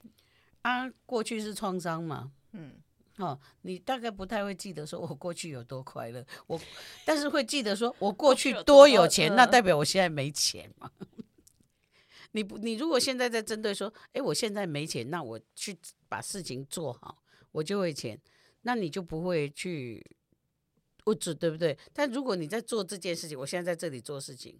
[0.62, 2.32] 啊，过去是创伤嘛。
[2.52, 2.80] 嗯，
[3.18, 6.58] 哦，你大概不太会记得说我过去有多快乐，我，
[7.04, 10.90] 但是会记得说我过去多有钱，那代表我现在没钱嘛。
[12.34, 15.76] 你不，你如果现在在针对说，哎，我现在没钱，那我去
[16.08, 18.20] 把事情做好，我就会钱，
[18.62, 20.04] 那你就不会去。
[21.06, 21.76] 物质对不对？
[21.92, 24.58] 但如果你在做这件事情，我现在在这里做事情，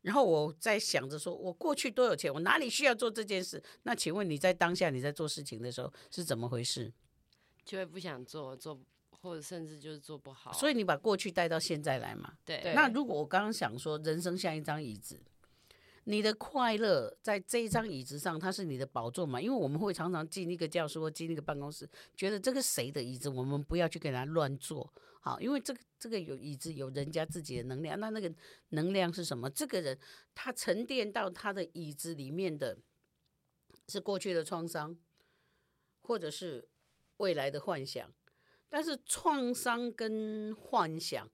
[0.00, 3.62] 然后我在想着说，我过去多有钱，我哪里需要做这件事？
[3.82, 6.90] 那请问你在当下你在做事情的时候是怎么回事？
[7.66, 10.50] 就会不想做，做或者甚至就是做不好。
[10.54, 12.32] 所以你把过去带到现在来嘛？
[12.46, 12.72] 对。
[12.74, 15.20] 那如果我刚刚想说，人生像一张椅子，
[16.04, 19.40] 你的快乐在这一张椅子上，它是你的宝座嘛？
[19.40, 24.92] 因为我们会常常进一个教室或进一个办公室，觉得这个谁的椅子，我们不要去给他乱坐。
[25.20, 28.30] 好，因为这个这个有椅子有人家自己的能量，那那个
[28.70, 29.48] 能量是什么？
[29.48, 29.98] 这个人
[30.34, 32.76] 他沉淀到他的椅子里面的，
[33.88, 34.94] 是过去的创伤，
[36.02, 36.68] 或者是
[37.16, 38.12] 未来的幻想。
[38.68, 41.30] 但是创伤跟幻想，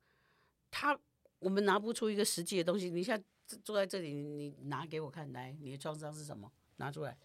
[0.70, 0.96] 他
[1.40, 2.90] 我们拿不出一个实际的东西。
[2.90, 3.20] 你像
[3.58, 6.50] 坐在这里，你拿给我看，来，你的创伤是什么？
[6.76, 7.16] 拿出来，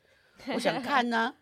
[0.54, 1.36] 我想看呢、啊。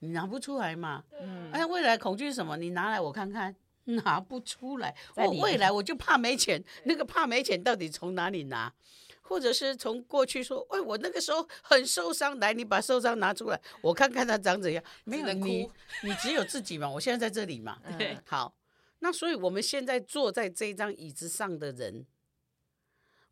[0.00, 1.04] 你拿不出来嘛？
[1.20, 1.50] 嗯。
[1.52, 2.56] 哎，未来恐惧是什么？
[2.56, 3.54] 你拿来我看看。
[3.86, 6.64] 拿不出来，我未来我就怕没钱。
[6.84, 8.72] 那个怕没钱到底从哪里拿？
[9.20, 14.82] 或者是从过去说，哎，我那个时候很受伤，来，你把受伤拿出来，我看看他长怎样。
[15.04, 15.70] 没有你，
[16.02, 16.88] 你只有自己嘛。
[16.88, 17.78] 我现在在这里嘛。
[17.98, 18.54] 对，好。
[19.00, 22.06] 那所以我们现在坐在这张椅子上的人，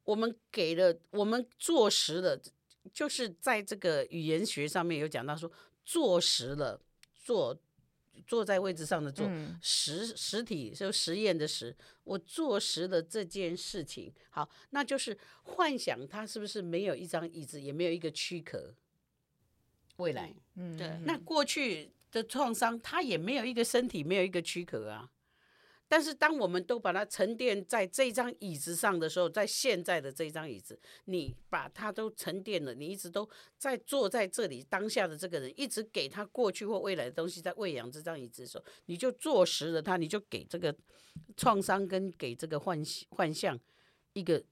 [0.04, 2.40] 我们给了，我们坐实了，
[2.92, 5.50] 就是在这个语言学上面有讲到说，
[5.84, 6.80] 坐实了，
[7.14, 7.58] 坐。
[8.26, 9.28] 坐在位置上的坐，
[9.60, 14.12] 实实体就实验的实，我坐实了这件事情。
[14.30, 18.74] 好，那就是幻想，它是不是没有一张椅子，也没有一个躯壳？
[19.96, 20.88] 未来，嗯，对。
[21.04, 25.10] 那过去的创伤，它也没有一个身体，没有一个躯壳啊。
[25.92, 33.28] 但是，当我们都把它沉淀在这张椅子上的时候，在现在的这张椅子，你把它都沉淀了，你一直都
[33.58, 40.74] 在坐在这里，当下的这个人一直给他过去或未来的东西，在喂养这张椅子的时候，你就坐实了他，你就给这个
[41.36, 43.60] 创伤跟给这个幻幻象
[44.14, 44.42] 一个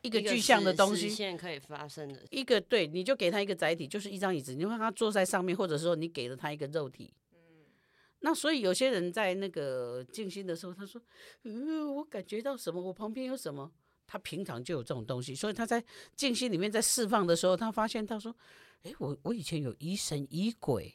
[0.00, 7.12] 一个具象的东西，现在可以发生的一个对，你就给他一个载体，就是一张椅子，你让他坐在上面，或者说你给了他一个肉体。
[8.24, 11.02] 那所以有些人在那个静心的时候，他说
[11.42, 12.80] ：“呃，我感觉到什么？
[12.80, 13.70] 我旁边有什么？”
[14.06, 15.82] 他平常就有这种东西，所以他在
[16.14, 18.34] 静心里面在释放的时候，他发现他说
[18.84, 20.94] ：“哎，我我以前有疑神疑鬼。”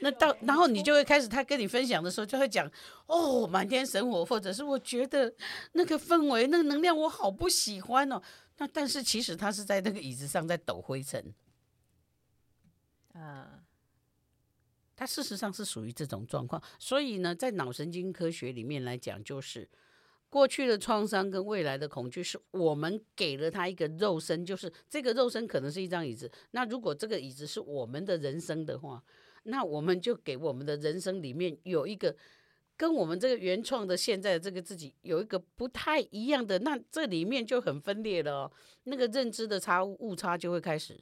[0.00, 2.70] 那到然后你就会开始，他跟你分享的时候就会讲
[3.06, 5.32] ：“哦，满天神火，或者是我觉得
[5.72, 8.20] 那个氛围、那个能量我好不喜欢哦。”
[8.58, 11.32] 那但是其实他是在那个椅子上在抖灰尘。
[13.14, 13.60] 啊。
[14.94, 19.68] 它事实上是属于这种状况，所以呢，在脑神经科学里面来讲，就是
[20.28, 26.30] 过去的创伤跟未来的恐惧，是我们给了他一个肉身，就是这个肉身可能是一张椅子。
[26.52, 29.02] 那如果这个椅子是我们的人生的话，
[29.44, 32.14] 那我们就给我们的人生里面有一个
[32.76, 38.52] 跟我们这个原创的现在的这个自己有一个不太一样的，那这里面就很分裂了哦，
[38.84, 40.98] 那个认知的差误差就会开始。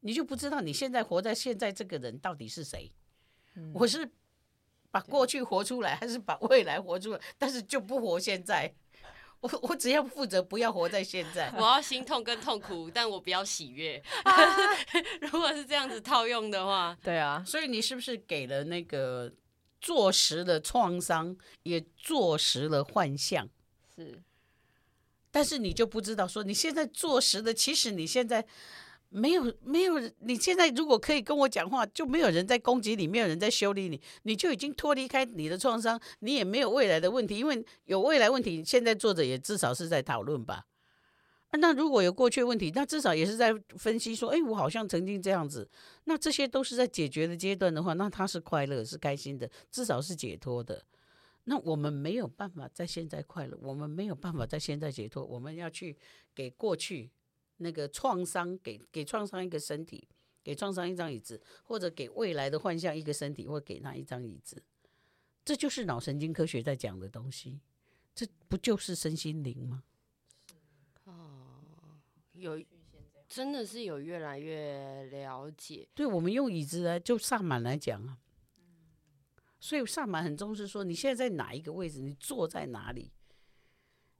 [0.00, 2.90] 你就不知道你现在活在现在这个人到底是谁？
[3.56, 4.08] 嗯、我是
[4.90, 7.20] 把过去活出来，还是把未来活出来？
[7.36, 8.72] 但是就不活现在。
[9.40, 11.52] 我我只要负责不要活在现在。
[11.56, 14.02] 我要心痛跟痛苦，但我不要喜悦。
[15.20, 17.42] 如果是这样子套用的话，对啊。
[17.46, 19.32] 所以你是不是给了那个
[19.80, 23.48] 坐实了创伤，也坐实了幻象？
[23.96, 24.22] 是。
[25.30, 28.46] 但是你就不知道说你现在坐实的，其实你现在。
[29.12, 29.98] 没有，没有。
[30.20, 40.64] 你现在如果可以跟我讲话，就没有人在攻击你，没有人在修理你，你就已经脱离开你的创伤，你也没有未来的问题，因为有未来问题，现在坐着也至少是在讨论吧。
[41.54, 45.68] 那如果有过去问题，那至少也是在分析说，哎，我好像曾经这样子。
[46.04, 50.84] 那这些都是在解决的阶段的话，那他是快乐，是开心的，至少是解脱的。
[51.44, 55.96] 那我们没有办法在现在快乐，我们没有办法在现在解脱，我们要去
[56.32, 57.10] 给过去。
[57.60, 60.08] 那个创伤给给创伤一个身体，
[60.42, 64.62] 给创伤一张椅子，或者给未来的幻象一个身体，或给他一张椅子，
[65.44, 67.60] 这就是脑神经科学在讲的东西，
[68.14, 69.84] 这不就是身心灵吗？
[71.04, 71.60] 哦，
[72.32, 72.62] 有
[73.28, 75.86] 真的是有越来越了解。
[75.94, 78.18] 对，我们用椅子来就萨满来讲啊，
[79.60, 83.12] 所以萨满很重视说，你现在在哪一个位置，你坐在哪里，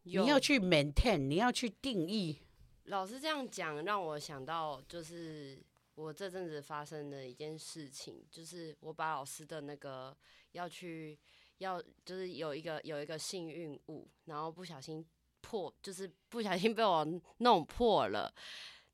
[0.03, 2.43] 你要去 maintain，你要去定义。
[2.91, 5.63] 老师这样讲，让我想到就是
[5.95, 10.17] 我这阵子发生的一件事情，就是我把老师的那个
[10.53, 11.17] 要去
[11.59, 15.07] 要就是有一个有一个幸运物，然后不小心
[15.41, 17.07] 破，就是不小心被我
[17.39, 18.35] 弄破了，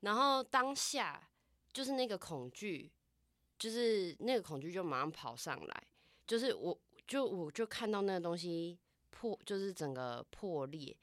[0.01, 1.27] 然后当下
[1.73, 2.93] 就是那个恐惧，
[3.59, 5.87] 就是那个恐惧就马上跑上来，
[6.27, 10.95] 就是我就我就看到那个东西破，就是整个破裂。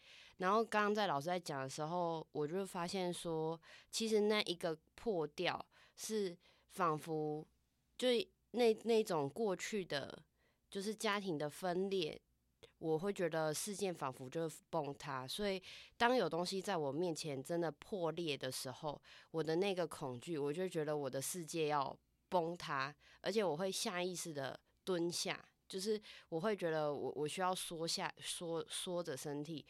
[0.44, 3.58] 然后刚刚在老师在讲的时候，我就发现说，
[3.90, 5.66] 其实那一个破掉
[5.96, 6.38] 是
[6.72, 7.48] 仿佛
[7.98, 8.10] 就
[8.52, 10.22] 那那种过去的，
[10.70, 12.22] 就是家庭的分裂，
[12.78, 15.26] 我会觉得世界仿佛就崩塌。
[15.26, 15.64] 所以
[15.96, 29.66] 当有东西在我面前真的破裂的时候，我的那个恐惧，我就觉得我的世界要崩塌，而且我会下意识的蹲下，就是我会觉得我我需要缩下缩缩着身体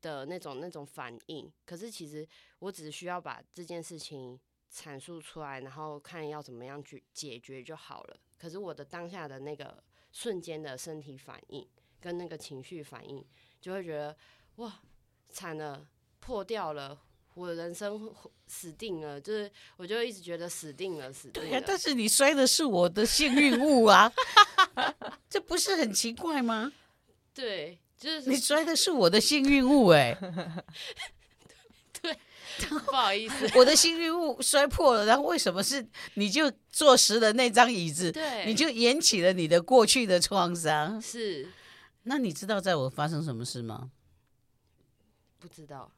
[0.00, 1.52] 的那种那种反应。
[1.64, 2.26] 可是其实
[2.58, 4.38] 我只需要把这件事情。
[4.68, 8.16] 阐述出来，然后看要怎么样去解决就好了。
[8.36, 9.82] 可是我的当下的那个
[10.12, 11.66] 瞬间的身体反应
[11.98, 13.24] 跟那个情绪反应，
[13.60, 14.14] 就会觉得
[14.56, 14.82] 哇，
[15.30, 15.88] 惨了，
[16.18, 17.00] 破掉了，
[17.34, 18.12] 我的人生
[18.48, 19.18] 死定了。
[19.18, 21.48] 就是我就一直觉得死定了，死定了。
[21.48, 24.12] 对啊，但是你摔的是我的幸运物啊，
[25.30, 26.72] 这不是很奇怪吗？
[27.32, 30.64] 对，就是你摔的是我的幸运物哎， 欸，
[32.02, 32.16] 对。
[32.68, 38.10] 不好意思，我的幸运物摔破了，然后为什么是你就坐实了那张椅子？
[38.10, 41.00] 对，你就引起了你的过去的创伤。
[41.02, 41.46] 是，
[42.04, 43.90] 那你知道在我发生什么事吗？
[45.38, 45.92] 不知道，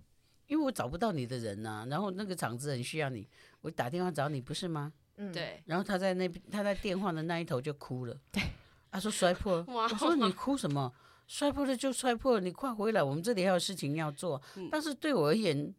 [0.49, 3.29] 因为我找不到你的人呐、啊，然后那个场子很需要你，
[3.61, 4.93] 我打电话找你，不是吗？
[5.17, 5.63] 嗯，对。
[5.67, 8.17] 然后他在那边，他在电话的那一头就哭了。
[8.33, 8.43] 对，
[8.91, 9.65] 他说摔破了。
[9.73, 10.93] 哇，我说 你哭什么？
[11.29, 14.43] 摔破了就摔破了，你快回来，我们这里还有事情要做。
[14.57, 15.73] 嗯、但是对我而言。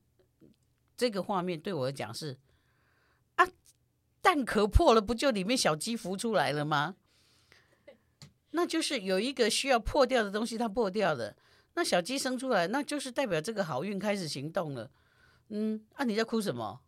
[0.96, 2.38] 这个画面对我来讲是
[3.36, 3.48] 啊，
[4.22, 6.98] 蛋壳破了，不就里面小鸡孵出来了吗？
[8.52, 11.34] 那就是有一个需要破掉的东西，它破掉了，
[11.76, 14.92] 那小鸡生出来，那就是代表这个好运开始行动了。
[15.48, 16.82] 嗯，啊，你在哭什么？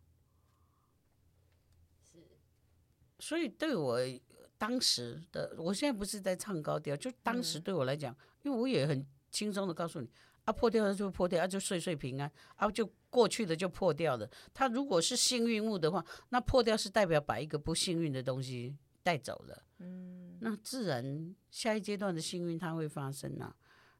[3.18, 3.98] 所以对我
[4.58, 10.08] 当时的，我现在不是在唱高调，就当时对我来讲，嗯、因为我也很轻松的告诉你。
[10.44, 14.28] 啊，破掉了就破掉，啊，就岁岁平安，啊，就过去的就破掉了。
[14.52, 19.62] 它如果是幸运物的话，那破掉是代表把一个不幸运的东西带走了。
[19.78, 23.54] 嗯，那自然下一阶段的幸运它会发生啊。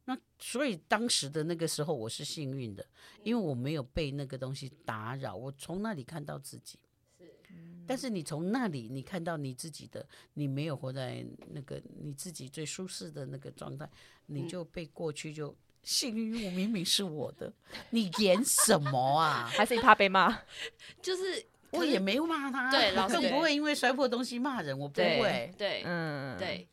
[0.06, 2.84] 那所以当时的那个时候我是幸运的，
[3.22, 6.76] 因为我没有被那个东西打扰，我从那里看到自己。
[7.82, 13.88] 是，但是你从那里你看到你自己的，你没有活在那个你自己最舒适的那个状态，
[14.26, 15.54] 你就被过去就。
[15.84, 17.52] 幸运物明明是我的，
[17.90, 19.50] 你演什么啊？
[19.52, 20.32] 还是你怕被骂？
[21.02, 25.52] 就是 我也没骂他，对，老 师更不会因为摔破东西骂人，我不会。
[25.58, 26.68] 对，嗯，对，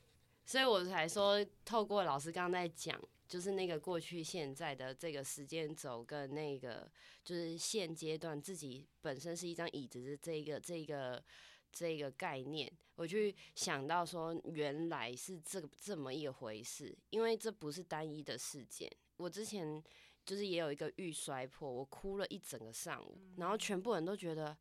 [0.46, 2.96] 所以我才说，透过老师刚刚在讲，
[3.30, 6.92] 就是那个过去、现在的这个时间轴，跟那个
[7.24, 11.24] 就是现阶段自己本身是一张椅子的这个这个。
[11.72, 18.92] 这个概念，我去想到说，原来是这个这么一回事，因为这不是单一的事件。
[19.18, 19.80] 我之前
[20.26, 24.58] 就是也有一个玉摔破，我哭了一整个上午，然后全部人都觉得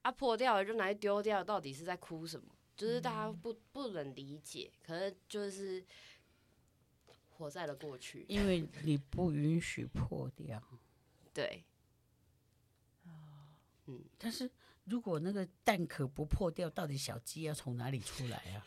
[0.00, 2.46] 啊破掉了就拿去丢掉，到底是在哭什么？
[2.74, 5.84] 就是大家不不能理解，可是就是
[7.36, 10.62] 活在了过去，因为你不允许破掉。
[11.34, 11.64] 对，
[13.86, 14.50] 嗯，但是。
[14.88, 18.64] 如果那个蛋壳不破掉，到底小鸡要从哪里出来啊？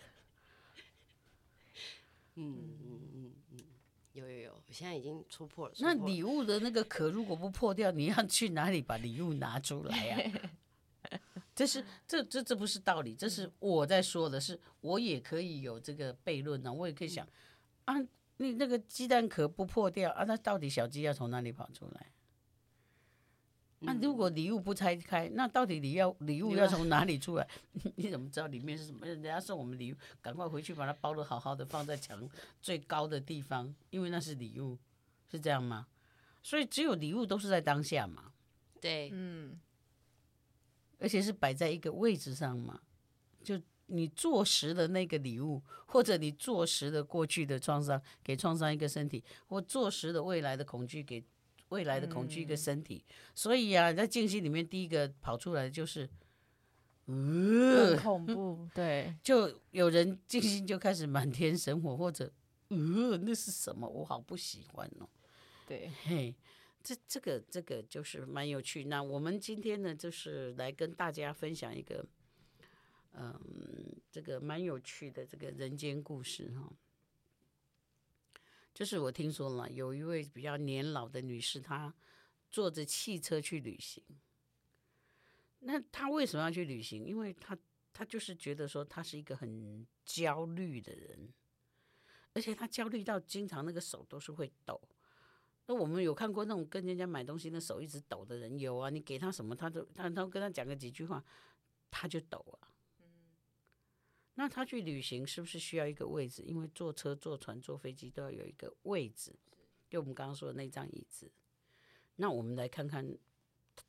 [2.35, 3.59] 嗯嗯嗯嗯，
[4.11, 5.73] 有有有，我现在已经戳破了。
[5.79, 10.51] 那礼物的那个壳如果不破掉，你要去哪里把礼物拿出来 呀？
[11.55, 16.73] 这是这这这不是道理，这是我在说的是，是我也可以有这个悖论呢。
[16.73, 17.25] 我也可以想
[17.85, 17.95] 啊，
[18.41, 22.07] 你那个鸡蛋壳不破掉啊，那到底小鸡要从哪里跑出来？
[23.81, 27.47] 那、啊、如果礼物不拆开，那到底你要礼物要从哪里出来？
[27.95, 29.05] 你怎么知道里面是什么？
[29.05, 32.29] 人家送我们礼物，赶快回去把它包得好好的，放在墙
[32.61, 34.77] 最高的地方，因为那是礼物，
[35.29, 35.87] 是这样吗？
[36.41, 38.31] 所以只有礼物都是在当下嘛。
[38.81, 39.59] 对，嗯，
[40.97, 42.81] 而且是摆在一个位置上嘛。
[43.43, 43.59] 就
[43.89, 51.23] 你坐实了那个礼物，或者你坐实了过去的创伤，给创伤一个身体，或坐实了未来的恐惧给。
[51.69, 56.09] 未来的恐惧一个身体，嗯、所以啊，在静心里面第一个跑出来的就是，
[57.05, 62.33] 呃，恐怖， 对，就有人静心就开始满天神火，或者，
[62.69, 63.87] 呃，那是什么？
[63.87, 65.07] 我好不喜欢哦。
[65.67, 66.33] 对，嘿，
[66.81, 68.85] 这这个这个就是蛮有趣。
[68.85, 72.03] 那我们今天呢，就是来跟大家分享一个，
[73.13, 76.71] 嗯，这个蛮有趣的这个人间故事哈。
[78.73, 81.93] 就是我听说了，有一位比较年老的女士，她
[82.49, 84.03] 坐着汽车去旅行。
[85.59, 87.03] 那她为什么要去旅行？
[87.05, 87.57] 因为她
[87.91, 91.33] 她就是觉得说她是一个很焦虑的人，
[92.33, 94.79] 而且她焦虑到经常那个手都是会抖。
[95.65, 101.21] 那我们有看过那种跟人家买东西那手一直抖的人，有啊，你给他什么，他都他他跟他讲个几句话，
[101.91, 102.68] 他就抖啊。
[104.39, 106.41] 那他去旅行是不是需要一个位置？
[106.43, 109.35] 因为坐车、坐船、坐飞机都要有一个位置，
[109.89, 111.29] 就我们刚刚说的那张椅子。
[112.15, 113.17] 那我们来看看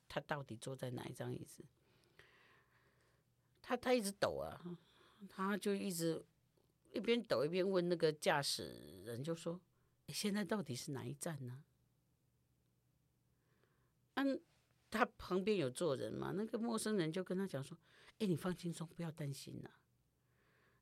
[0.09, 1.63] 他到底坐在哪一张椅子？
[3.63, 4.61] 他他一直抖啊，
[5.29, 6.21] 他就一直
[6.93, 9.61] 一边抖一边问那个驾驶人，就说：“，
[10.09, 11.63] 现在到底是哪一站呢？”
[14.19, 14.41] 嗯，
[14.91, 16.33] 他旁边有坐人嘛？
[16.33, 17.79] 那个陌生人就跟他讲说
[18.19, 19.71] ：“哎，你放轻松，不要担心呐。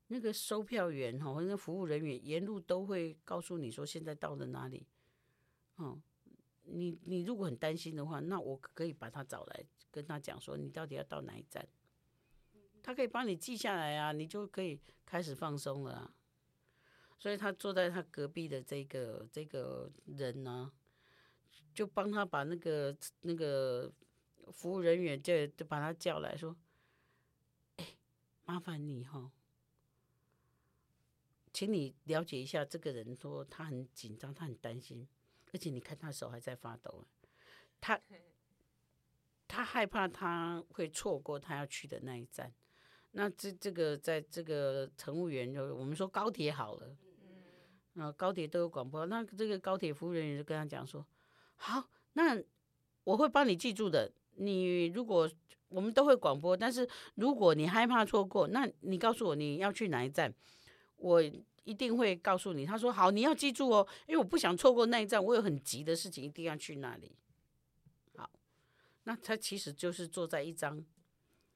[0.09, 4.87] 那个售票员哈，那个服务人员沿路都会告诉你说现在到了哪里。
[5.77, 5.99] 哦，
[6.65, 11.67] 你你如果很担心的话，那我可以把他找来，跟他讲说你到底要到哪一站，
[12.83, 16.15] 他可以帮你记下来啊，你就可以开始放松了啊。
[17.19, 20.73] 所以他坐在他隔壁的这个这个人呢。”
[21.75, 23.93] 就帮他把那个那个
[24.51, 26.57] 服务人员就就把他叫来说
[27.77, 27.97] ：“哎，
[28.45, 29.31] 麻烦你哈，
[31.59, 35.09] 请你了解一下这个人，说他很紧张，他很担心，
[35.53, 37.05] 而且你看他手还在发抖，
[37.81, 38.01] 他
[39.49, 42.55] 他害怕他会错过他要去的那一站。
[43.11, 46.97] 那这这个在这个乘务员就我们说高铁好了，
[47.95, 51.05] 嗯，高铁都有广播，那这个高铁服务人员就跟他讲说。”
[51.57, 52.41] 好，那
[53.03, 54.13] 我会帮你记住的。
[54.37, 55.29] 你如果
[55.71, 60.33] 我们都会广播，但是如果你害怕错过，那你告诉我你要去哪一站，
[60.99, 61.21] 我
[61.69, 62.64] 一定会告诉你。
[62.64, 67.14] 他说好，你要记住哦，因为我不想错过那一站，我有很急的事情一定要去那里。
[68.16, 68.31] 好，
[69.05, 70.83] 那他其实就是坐在一张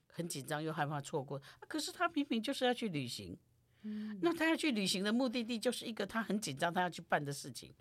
[0.07, 3.37] 很紧张又害怕错过，可是他明明就是要去旅行，
[3.83, 7.75] 嗯，那他要去旅行的目的地就是一个他很紧张他要去办的事情。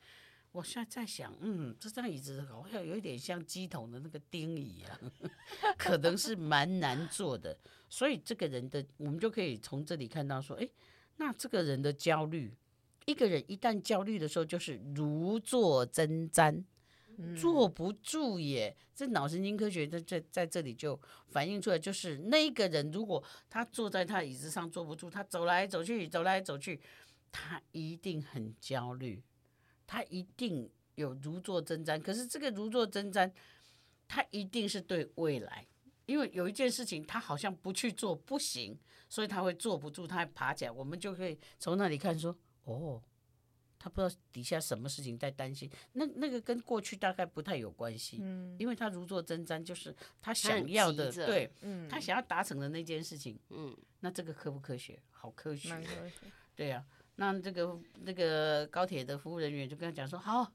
[0.53, 5.11] 我现在在想，嗯，这张椅子好像有一点像鸡桶的那个钉一样，
[5.79, 7.57] 可能是蛮难做的。
[7.87, 10.67] 所以这个人的，我们就可以从这里看到说，哎，
[11.17, 12.53] 那这个人的焦虑，
[13.05, 16.63] 一个人一旦焦虑的时候，就是如坐针毡，
[17.35, 18.75] 坐不住耶。
[18.95, 20.99] 这脑神经科学在在在这里就
[21.29, 26.79] 反映出来，就是那个人如果他坐在他椅子上坐不住，他走来走去，走来走去，
[27.31, 29.23] 他一定很焦虑。
[29.87, 33.29] 他一定有如坐针毡，可是这个如坐针毡，
[34.07, 35.67] 他一定是对未来，
[36.11, 43.01] 因为有一件事情他好像不去做不行，所以他会坐不住，他还爬起来，我们就可以从那里看说，哦，
[43.79, 55.01] 他不知道底下什么事情在担心，那那个跟过去大概不太有关系，嗯，因为他如坐针毡就是他想要的，对，嗯，他想要达成的那件事情，嗯，那这个科不科学？
[55.09, 56.11] 好科学，科学，
[56.55, 56.85] 对呀。
[57.15, 60.51] 那这个那个高铁的服务人员就跟他讲说：“好，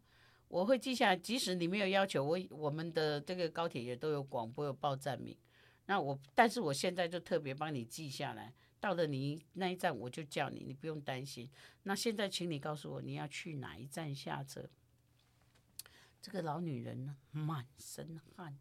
[0.48, 1.16] 我会记下来。
[1.16, 5.36] 即使你没有要求，我我们的这个高铁也都有广播有报站名。
[5.86, 8.52] 那我，但是我现在就特别帮你记下来。
[8.78, 11.50] 到了你那一站，我就叫你，你不用担心。
[11.84, 14.68] 那现在，请你告诉我你要去哪一站下车。”
[16.20, 18.56] 这个老女人呢，满身汗，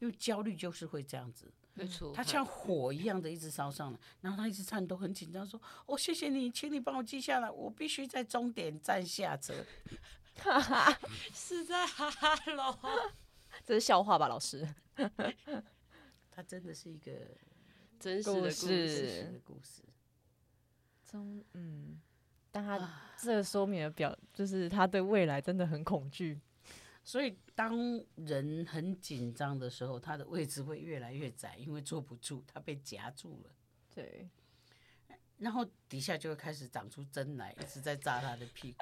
[0.00, 1.50] 因为焦虑就是会这样子。
[1.74, 9.64] 没错，他像火一样的一直烧上来，然后他一直颤抖，很紧张，说：“哦，谢谢你，请你帮我记下来，我必须在终点站下车。”
[10.36, 10.98] 哈哈，
[11.32, 12.10] 是在哈
[12.52, 12.78] 喽，
[13.64, 14.68] 这是笑话吧，老师？
[16.34, 17.12] 他真的是一个
[18.00, 19.82] 真实的故事的，故事。
[21.04, 22.00] 中嗯，
[22.50, 26.40] 但他这说明了表，就是他对未来真的很恐惧。
[27.04, 33.50] 所以，当人很紧张的时候，他的位置会越来越窄，因为坐不住，他被夹住了。
[33.94, 34.30] 对，
[35.38, 38.78] 然后底下就会开始长出针来，一直在扎他的屁股，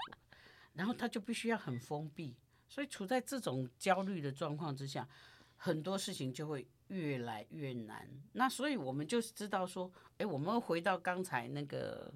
[0.74, 2.36] 然后他就必须要很封闭。
[2.68, 5.08] 所以，处在这种焦虑的状况之下，
[5.56, 8.08] 很多事情就会越来越难。
[8.32, 12.12] 那所以我们就知道说，哎，我们回到刚才那个，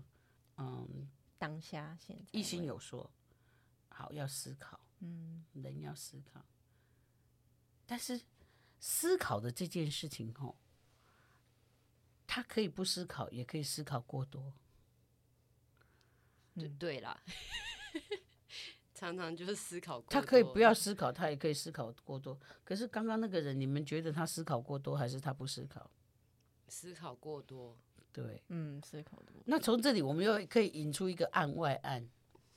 [0.59, 1.09] 嗯，
[1.39, 3.11] 当下现在，一心有说，
[3.89, 4.79] 好，要思考。
[5.01, 6.43] 嗯，人要思考，
[7.85, 8.23] 但是
[8.81, 10.55] 思考的这件事情哦，
[12.27, 14.55] 他可以不思考，也可以思考过多。
[16.55, 17.21] 对对啦，
[19.05, 20.21] 常常就是思考过多。
[20.21, 22.39] 他可以不要思考，他也可以思考过多。
[22.65, 25.91] 可是刚刚那个人，你们觉得他思考过多，还是他不思考？
[26.69, 27.79] 思考过多。
[28.13, 29.43] 对，嗯，思考多。
[29.47, 32.09] 那从这里，我们又可以引出一个案外案。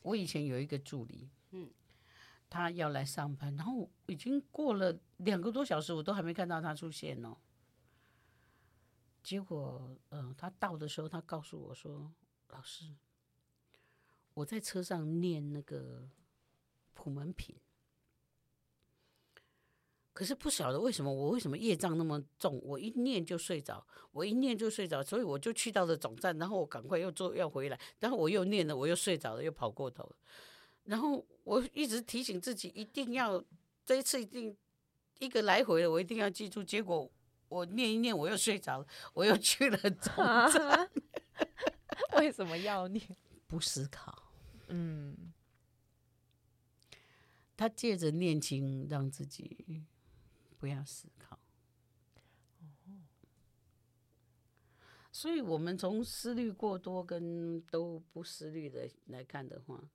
[0.04, 1.70] 我以前有一个助理，嗯。
[2.50, 7.36] 他要来上班，然后已经过了两个多小时，我都还没看到他出现哦。
[9.22, 12.10] 结果，嗯、呃，他到的时候，他告诉我说
[12.48, 12.96] ：“老师，
[14.34, 16.08] 我在车上念那个
[16.98, 17.56] 普门品，
[20.14, 30.16] 可是不晓得为什么我为什么业障那么重，我一念就睡着，我一念就睡着，所以我就去到了总站，然后我赶快又坐要回来，然后我又念了，我又睡着了，又跑过头了，
[30.86, 33.44] 然后我一直提醒自己一定要
[33.86, 34.58] 这一次一定
[35.20, 36.64] 一个来回了，我一定要记住。
[36.64, 37.08] 结果
[37.48, 40.16] 我念一念我又睡着了，我又去了总
[40.52, 40.90] 站。
[42.18, 43.06] 为什么要念？
[43.46, 44.32] 不思考。
[44.70, 45.27] 嗯，
[47.58, 49.84] 他借着念经让自己。
[50.60, 51.38] 不要思考，
[55.12, 59.88] 所以，我们从思虑过多跟都不思虑的来看的话，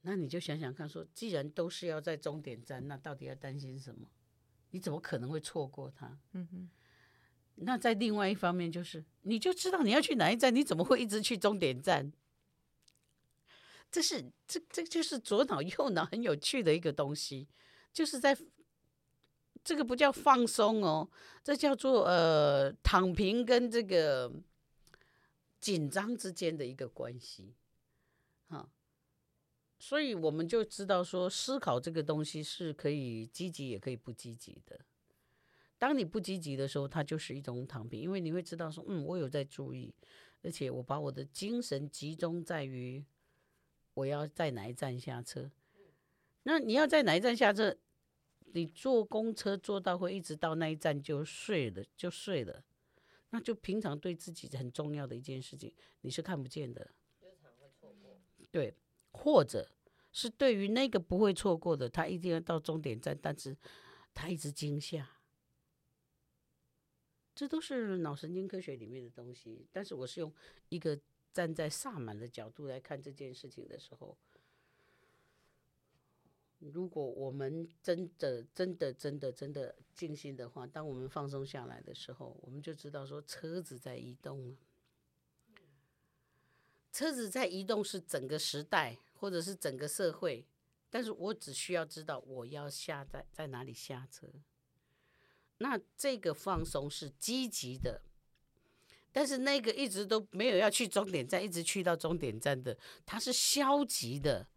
[0.00, 4.08] 那你就想想看，说既然都是要在终点站，那到底要担心什么？
[4.70, 6.18] 你怎么可能会错过它？
[6.32, 6.70] 嗯哼。
[7.56, 12.10] 那在另外一方面，就是你就知道你要去哪一站，你怎么会一直去终点站？
[13.90, 17.48] 这是这这就是左脑 右脑很有趣的一个东西。
[17.92, 18.36] 就是在
[19.64, 21.10] 这个不叫放松哦，
[21.42, 24.32] 这叫做呃躺平跟这个
[25.60, 27.56] 紧张之间的一个关系，
[28.48, 28.70] 哈，
[29.78, 34.80] 所以我们就知道说，思考这个东西是可以积极也可以不积极的。
[35.78, 39.92] 当你不积极的时候，它就是一种躺平，因为你会知道说，嗯，我有在注意，
[40.42, 43.04] 而且我把我的精神集中在于
[43.94, 45.50] 我要在哪一站下车。
[46.44, 47.76] 那你要在哪一站下车？
[48.52, 52.64] 你坐公车坐到会一直到那一站就睡了，就睡了，
[53.30, 56.90] 那就平常对自己很重要的一件事情，你是看不见的。
[58.50, 58.74] 对，
[59.12, 59.70] 或者
[60.10, 63.56] 是对于那个不会错过的，他一定要到终点站，但是
[64.12, 65.08] 他一直惊吓，
[67.32, 69.68] 这都是脑神经科学里面的东西。
[69.70, 70.34] 但是我是用
[70.70, 70.98] 一个
[71.32, 74.16] 站在萨满的角度来看这件事情的时候。
[76.58, 84.56] 如果我们真的、真的、真的、真的静心的话，当我们放松下来的时候，我们就知道说车子在移动了。
[86.92, 90.44] 车子在移动是整个时代或者是整个社会，
[90.90, 94.28] 但是我只需要知道我要下在在哪里下车。
[95.56, 98.02] 那这个放松是积极的，
[99.12, 104.48] 但是那个一直都没有要去终点站，一直去到终点站的，他是消极的。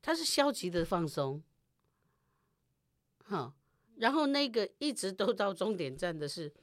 [0.00, 1.42] 他是消极的放松，
[3.24, 3.54] 哈，
[3.96, 6.54] 然后那个一直都到终点站的是，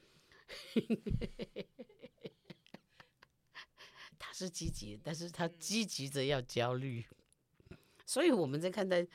[4.17, 7.05] 他是积极，但是他积极着要焦虑，
[8.05, 9.05] 所以我们在看待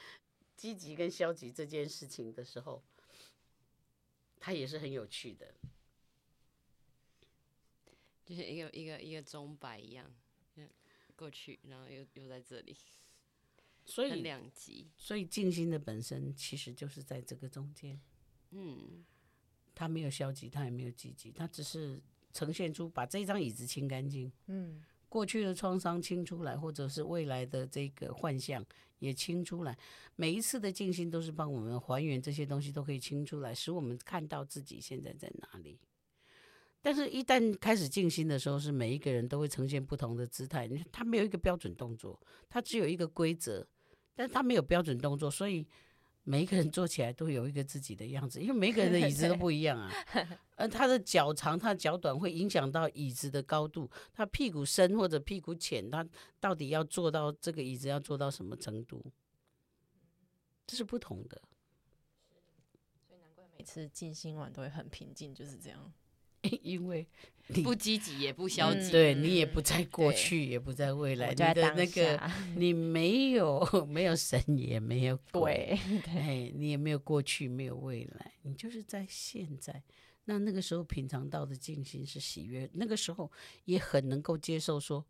[0.55, 2.85] 积极跟消极这件事情的时候，
[4.39, 5.55] 它也是很有趣的，
[8.25, 10.11] 就是一个一个一个钟摆一样，
[11.17, 12.77] 过去，然后又又在这里。
[13.87, 17.99] 所以两极，所以静心的本身其实就是在这个中间，
[18.51, 19.05] 嗯，
[19.75, 22.01] 它没有消极，它也没有积极，它只是
[22.33, 28.65] 呈现出把这张椅子清干净，嗯，过去的创伤清出来，或者是未来的这个幻象
[29.01, 29.77] 也清出来。
[30.15, 35.81] 每一次的静心都是帮我们还原这些东西，都可以清出来，使我们看到自己现在在哪里。
[36.83, 40.67] 但是，一旦开始静心的时候，是每一个人都会呈现不同的姿态。
[40.91, 42.19] 他没有一个标准动作，
[42.49, 43.67] 他只有一个规则，
[44.15, 45.67] 但是他没有标准动作，所以
[46.25, 48.41] 每一个人坐起来都有一个自己的样子。
[48.41, 49.93] 因为每个人的椅子都不一样啊，
[50.57, 53.91] 而他的脚长、他的脚短会影响到椅子的高度。
[54.15, 56.07] 他屁股深或者屁股浅，他
[56.41, 59.05] 到底要坐到这个椅子要坐到什么程度，
[60.67, 61.43] 这是不同的。
[63.07, 65.93] 所以难怪每次静心完都会很平静，就是这样。
[66.63, 67.07] 因为
[67.49, 79.83] 你不积极也不消极，嗯，对你也不在过去，也不在未来，你的那个你没有 没有神也没有鬼，哎，你也没有过去，没有未来，你就是在现在。
[80.25, 83.31] 那那个时候品尝到的静心是喜悦，那个时候
[83.65, 85.05] 也很能够接受说，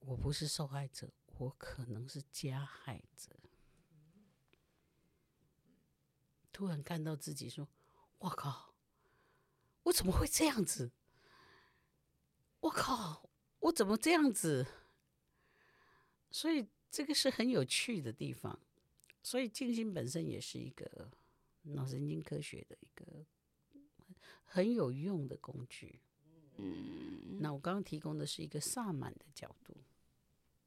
[0.00, 1.08] 我不是受害者，
[1.38, 3.30] 我可能是加害者。
[6.52, 7.68] 突然看到自己说，
[8.18, 8.71] 我靠。
[9.84, 10.92] 我怎么会这样子？
[12.60, 13.28] 我靠！
[13.60, 14.66] 我怎么这样子？
[16.30, 18.58] 所以这个是很有趣的地方。
[19.22, 21.10] 所以静心本身也是一个
[21.62, 23.24] 脑神经科学的一个
[24.44, 26.00] 很有用的工具。
[26.56, 29.76] 嗯，那我刚刚提供的是一个萨满的角度。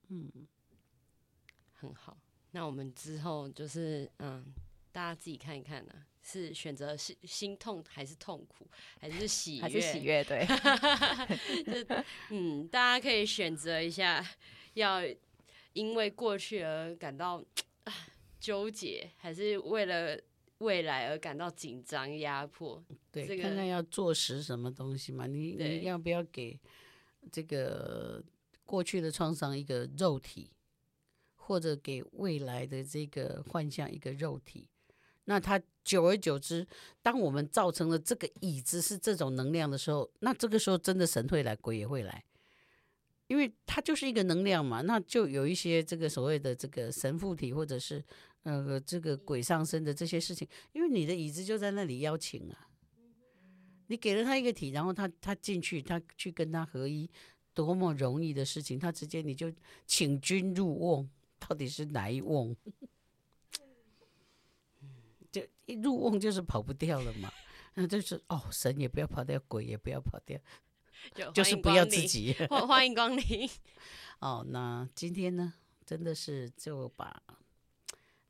[0.07, 0.47] 嗯，
[1.73, 2.17] 很好。
[2.51, 4.53] 那我们之后就是嗯。
[4.95, 8.65] 大家自己看一看呢、啊，是选择是心痛还是痛苦，
[8.97, 9.61] 还是喜悦？
[9.61, 10.23] 还是喜悦？
[10.23, 10.47] 对，
[12.29, 14.25] 嗯，大家可以选择一下，
[14.75, 15.01] 要
[15.73, 17.43] 因为过去而感到
[18.39, 20.17] 纠结，还是为了
[20.59, 22.81] 未来而感到紧张压迫？
[23.11, 25.27] 对，这个、看看要坐实什么东西嘛？
[25.27, 26.57] 你你要不要给
[27.33, 28.23] 这个
[28.63, 30.49] 过去的创伤一个肉体，
[31.35, 34.69] 或者给未来的这个幻象一个肉体？
[35.25, 36.65] 那它久而久之，
[37.01, 42.23] 当我们造成了这个椅子是这种能量的时候，那这个时候真的神会来，鬼也会来，
[43.27, 44.81] 因为它就是一个能量嘛。
[44.81, 48.03] 那就有一些这个所谓的这个神附体，或者是
[48.43, 52.67] 呃这个鬼上身的这些事情，因为你的椅子就在那里邀请啊，
[53.87, 57.09] 你给了他一个体，然后他他进去，他去跟他合一，
[57.53, 59.51] 多么容易的事情，他直接你就
[59.87, 61.09] 请君入瓮，
[61.39, 62.55] 到底是哪一瓮？
[65.35, 67.29] 就一入瓮就是跑不掉了嘛，
[67.75, 70.39] 那就是哦，神也不要跑掉，鬼也不要跑掉，
[71.13, 72.33] 就，就是不要自己。
[72.47, 73.49] 欢迎光临。
[74.19, 75.53] 哦，那今天呢，
[75.85, 77.21] 真的是就把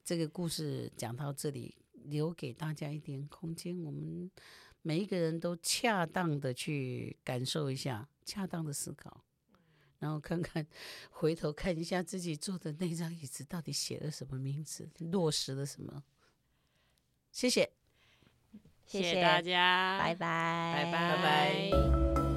[0.04, 1.76] 这个故事讲到这里，
[2.06, 4.32] 留给大家一点空间，我们
[4.82, 9.24] 每一个人都恰当的去感受一下，恰当的思考，
[10.00, 10.66] 然后看看，
[11.12, 16.04] 回头看一下自己坐的那张椅子到底写了什么名字，落实了什么。
[17.36, 17.70] 谢谢，
[18.88, 22.35] 谢谢大家，拜拜，拜拜，拜拜。